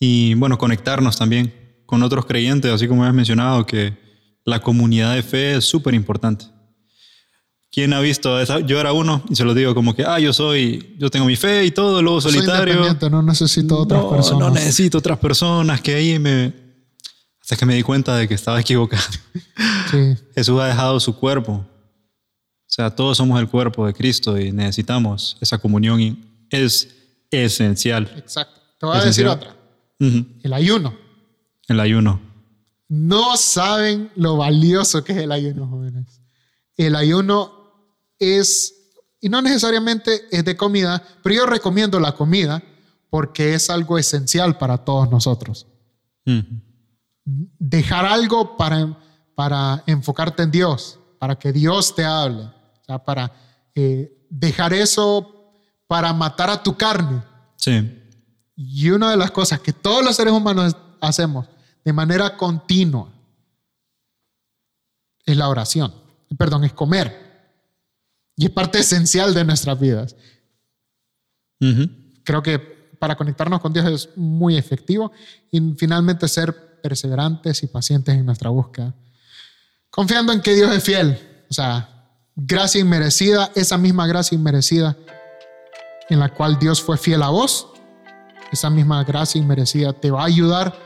Y 0.00 0.34
bueno, 0.34 0.58
conectarnos 0.58 1.16
también 1.16 1.52
con 1.86 2.02
otros 2.02 2.26
creyentes, 2.26 2.70
así 2.70 2.88
como 2.88 3.04
has 3.04 3.14
mencionado, 3.14 3.64
que 3.64 3.96
la 4.44 4.60
comunidad 4.60 5.14
de 5.14 5.22
fe 5.22 5.56
es 5.56 5.64
súper 5.64 5.94
importante. 5.94 6.46
¿Quién 7.70 7.92
ha 7.92 8.00
visto 8.00 8.40
esa? 8.40 8.60
Yo 8.60 8.80
era 8.80 8.92
uno 8.92 9.22
y 9.28 9.36
se 9.36 9.44
lo 9.44 9.52
digo 9.54 9.74
como 9.74 9.94
que, 9.94 10.04
ah, 10.04 10.18
yo 10.18 10.32
soy, 10.32 10.96
yo 10.98 11.10
tengo 11.10 11.26
mi 11.26 11.36
fe 11.36 11.64
y 11.66 11.70
todo, 11.70 12.00
luego 12.00 12.20
solitario. 12.20 12.96
Soy 12.98 13.10
no 13.10 13.22
necesito 13.22 13.78
otras 13.78 14.04
personas. 14.04 14.40
No 14.40 14.50
necesito 14.50 14.98
otras 14.98 15.18
personas 15.18 15.80
que 15.80 15.94
ahí 15.94 16.18
me... 16.18 16.52
Hasta 17.40 17.56
que 17.56 17.66
me 17.66 17.74
di 17.74 17.82
cuenta 17.82 18.16
de 18.16 18.28
que 18.28 18.34
estaba 18.34 18.60
equivocado. 18.62 19.02
Sí. 19.90 20.16
Jesús 20.34 20.60
ha 20.60 20.66
dejado 20.66 20.98
su 21.00 21.14
cuerpo. 21.16 21.52
O 21.52 22.70
sea, 22.70 22.94
todos 22.94 23.16
somos 23.16 23.40
el 23.40 23.48
cuerpo 23.48 23.86
de 23.86 23.94
Cristo 23.94 24.38
y 24.38 24.52
necesitamos 24.52 25.36
esa 25.40 25.58
comunión 25.58 26.00
y 26.00 26.46
es 26.50 26.88
esencial. 27.30 28.10
Exacto. 28.16 28.60
Te 28.78 28.86
voy 28.86 28.96
a 28.96 29.04
decir 29.04 29.26
otra. 29.26 29.56
El 29.98 30.52
ayuno. 30.52 30.94
El 31.66 31.80
ayuno. 31.80 32.20
No 32.88 33.36
saben 33.36 34.10
lo 34.14 34.36
valioso 34.36 35.04
que 35.04 35.12
es 35.12 35.18
el 35.18 35.32
ayuno, 35.32 35.66
jóvenes. 35.66 36.22
El 36.76 36.94
ayuno 36.96 37.57
es, 38.18 38.74
y 39.20 39.28
no 39.28 39.42
necesariamente 39.42 40.22
es 40.30 40.44
de 40.44 40.56
comida, 40.56 41.02
pero 41.22 41.34
yo 41.34 41.46
recomiendo 41.46 42.00
la 42.00 42.12
comida 42.12 42.62
porque 43.10 43.54
es 43.54 43.70
algo 43.70 43.98
esencial 43.98 44.58
para 44.58 44.78
todos 44.78 45.10
nosotros. 45.10 45.66
Dejar 47.58 48.04
algo 48.04 48.56
para, 48.56 48.98
para 49.34 49.82
enfocarte 49.86 50.42
en 50.42 50.50
Dios, 50.50 50.98
para 51.18 51.38
que 51.38 51.52
Dios 51.52 51.94
te 51.94 52.04
hable, 52.04 52.42
o 52.42 52.84
sea, 52.84 52.98
para 52.98 53.32
eh, 53.74 54.26
dejar 54.28 54.72
eso 54.74 55.34
para 55.86 56.12
matar 56.12 56.50
a 56.50 56.62
tu 56.62 56.76
carne. 56.76 57.22
Sí. 57.56 58.04
Y 58.54 58.90
una 58.90 59.10
de 59.10 59.16
las 59.16 59.30
cosas 59.30 59.60
que 59.60 59.72
todos 59.72 60.04
los 60.04 60.14
seres 60.14 60.32
humanos 60.32 60.76
hacemos 61.00 61.46
de 61.84 61.92
manera 61.92 62.36
continua 62.36 63.10
es 65.24 65.36
la 65.36 65.48
oración. 65.48 65.94
Perdón, 66.36 66.64
es 66.64 66.72
comer. 66.72 67.27
Y 68.38 68.46
es 68.46 68.50
parte 68.52 68.78
esencial 68.78 69.34
de 69.34 69.44
nuestras 69.44 69.78
vidas. 69.78 70.14
Creo 72.24 72.40
que 72.40 72.58
para 73.00 73.16
conectarnos 73.16 73.60
con 73.60 73.72
Dios 73.72 73.86
es 73.86 74.16
muy 74.16 74.56
efectivo 74.56 75.10
y 75.50 75.60
finalmente 75.76 76.28
ser 76.28 76.80
perseverantes 76.80 77.64
y 77.64 77.66
pacientes 77.66 78.14
en 78.14 78.24
nuestra 78.24 78.50
búsqueda. 78.50 78.94
Confiando 79.90 80.32
en 80.32 80.40
que 80.40 80.54
Dios 80.54 80.72
es 80.72 80.84
fiel. 80.84 81.18
O 81.50 81.52
sea, 81.52 82.06
gracia 82.36 82.80
inmerecida, 82.80 83.50
esa 83.56 83.76
misma 83.76 84.06
gracia 84.06 84.36
inmerecida 84.36 84.96
en 86.08 86.20
la 86.20 86.32
cual 86.32 86.60
Dios 86.60 86.80
fue 86.80 86.96
fiel 86.96 87.24
a 87.24 87.30
vos, 87.30 87.66
esa 88.52 88.70
misma 88.70 89.02
gracia 89.02 89.40
inmerecida 89.40 89.92
te 89.92 90.12
va 90.12 90.22
a 90.22 90.26
ayudar 90.26 90.78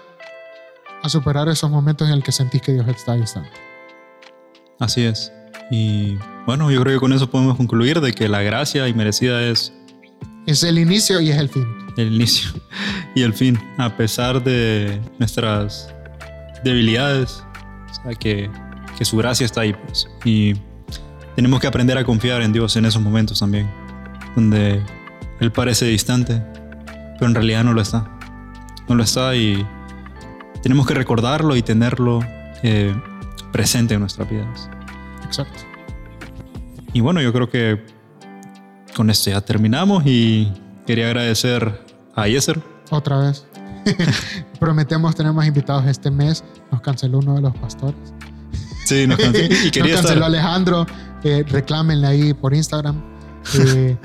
a 1.03 1.09
superar 1.11 1.49
esos 1.51 1.71
momentos 1.71 2.09
en 2.09 2.15
el 2.15 2.23
que 2.23 2.33
sentís 2.33 2.63
que 2.63 2.73
Dios 2.73 2.89
está 2.89 3.15
distante. 3.15 3.51
Así 4.79 5.05
es. 5.05 5.31
Y 5.71 6.17
bueno, 6.47 6.71
yo 6.71 6.81
creo 6.83 6.97
que 6.97 7.01
con 7.01 7.13
eso 7.13 7.31
podemos 7.31 7.57
concluir 7.57 8.01
de 8.01 8.13
que 8.13 8.29
la 8.29 8.43
gracia 8.43 8.89
inmerecida 8.89 9.43
es... 9.43 9.73
Es 10.47 10.63
el 10.65 10.79
inicio 10.79 11.21
y 11.21 11.31
es 11.31 11.39
el 11.39 11.49
fin. 11.49 11.67
El 11.97 12.15
inicio 12.15 12.51
y 13.15 13.23
el 13.23 13.35
fin, 13.35 13.59
a 13.79 13.97
pesar 13.97 14.43
de 14.43 15.01
nuestras 15.19 15.95
debilidades, 16.65 17.45
o 17.91 17.95
sea, 17.95 18.15
que, 18.15 18.51
que 18.97 19.05
su 19.05 19.17
gracia 19.17 19.45
está 19.45 19.63
ahí. 19.63 19.75
Pues. 19.75 20.09
Y 20.25 20.55
tenemos 21.37 21.61
que 21.61 21.67
aprender 21.67 21.99
a 21.99 22.05
confiar 22.05 22.43
en 22.43 22.53
Dios 22.53 22.77
en 22.77 22.87
esos 22.87 23.03
momentos 23.03 23.41
también, 23.41 23.71
donde 24.35 24.83
Él 25.41 25.53
parece 25.53 25.87
distante, 25.87 26.43
pero 27.15 27.27
en 27.27 27.35
realidad 27.35 27.65
no 27.65 27.73
lo 27.73 27.81
está. 27.81 28.09
No 28.89 28.95
lo 28.95 29.03
está 29.03 29.37
y 29.37 29.67
tenemos 30.63 30.87
que 30.87 30.95
recordarlo 30.95 31.57
y 31.57 31.63
tenerlo 31.63 32.21
eh, 32.63 32.95
presente 33.53 33.95
en 33.95 34.01
nuestras 34.01 34.29
vidas. 34.29 34.69
Exacto. 35.25 35.72
Y 36.93 37.01
bueno, 37.01 37.21
yo 37.23 37.33
creo 37.33 37.49
que 37.49 37.85
con 38.95 39.09
esto 39.11 39.31
ya 39.31 39.41
terminamos 39.41 40.05
y 40.07 40.53
quería 40.87 41.07
agradecer 41.07 41.81
a 42.15 42.29
Yeser. 42.29 42.61
Otra 42.91 43.19
vez. 43.19 43.47
Prometemos 44.61 45.15
tener 45.15 45.33
más 45.33 45.47
invitados 45.47 45.87
este 45.87 46.11
mes. 46.11 46.45
Nos 46.71 46.83
canceló 46.83 47.19
uno 47.19 47.35
de 47.35 47.41
los 47.41 47.57
pastores. 47.57 47.97
Sí, 48.85 49.07
nos 49.07 49.19
canceló. 49.21 49.55
Y 49.65 49.71
quería 49.71 49.95
nos 49.95 50.03
canceló 50.03 50.27
Alejandro. 50.27 50.87
Eh, 51.25 51.45
reclámenle 51.49 52.07
ahí 52.07 52.35
por 52.35 52.55
Instagram. 52.55 53.03
Eh, 53.59 53.97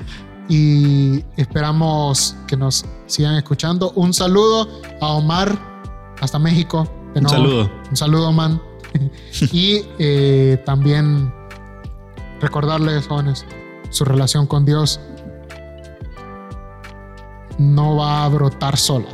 y 0.48 1.22
esperamos 1.36 2.36
que 2.46 2.56
nos 2.56 2.86
sigan 3.06 3.34
escuchando. 3.34 3.92
Un 3.96 4.14
saludo 4.14 4.66
a 5.00 5.08
Omar 5.08 5.58
hasta 6.20 6.38
México. 6.38 6.90
un 7.14 7.28
saludo. 7.28 7.70
Un 7.90 7.96
saludo, 7.96 8.32
man. 8.32 8.60
y 9.52 9.82
eh, 9.98 10.62
también 10.64 11.30
recordarles, 12.40 13.06
jóvenes, 13.06 13.46
su 13.90 14.04
relación 14.04 14.46
con 14.46 14.64
Dios 14.64 15.00
no 17.58 17.96
va 17.96 18.24
a 18.24 18.28
brotar 18.28 18.76
sola. 18.76 19.08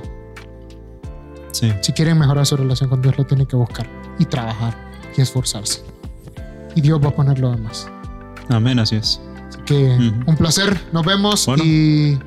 Si 1.53 1.93
quieren 1.93 2.19
mejorar 2.19 2.45
su 2.45 2.57
relación 2.57 2.91
con 2.91 3.01
Dios, 3.01 3.17
lo 3.17 3.25
tienen 3.25 3.47
que 3.47 3.57
buscar 3.57 3.87
y 4.19 4.25
trabajar 4.25 4.77
y 5.17 5.23
esforzarse. 5.23 5.83
Y 6.75 6.81
Dios 6.81 7.01
va 7.03 7.09
a 7.09 7.15
poner 7.15 7.39
lo 7.39 7.51
demás. 7.53 7.89
Amén, 8.49 8.79
así 8.79 8.97
es. 8.97 9.21
Así 9.49 9.61
que 9.65 10.13
un 10.27 10.37
placer, 10.37 10.79
nos 10.93 11.07
vemos 11.07 11.49
y 11.65 12.19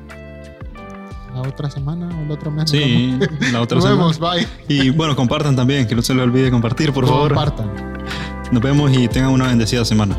la 1.34 1.42
otra 1.42 1.70
semana 1.70 2.08
o 2.18 2.22
el 2.22 2.30
otro 2.30 2.50
mes. 2.50 2.70
Sí, 2.70 3.16
la 3.52 3.60
otra 3.62 3.80
semana. 3.80 4.02
Nos 4.02 4.18
vemos, 4.18 4.48
bye. 4.48 4.48
Y 4.68 4.90
bueno, 4.90 5.14
compartan 5.14 5.54
también, 5.54 5.86
que 5.86 5.94
no 5.94 6.02
se 6.02 6.14
les 6.14 6.24
olvide 6.24 6.50
compartir, 6.50 6.92
por 6.92 7.06
favor. 7.06 7.34
Compartan. 7.34 7.70
Nos 8.50 8.62
vemos 8.62 8.90
y 8.92 9.06
tengan 9.08 9.30
una 9.30 9.46
bendecida 9.46 9.84
semana. 9.84 10.16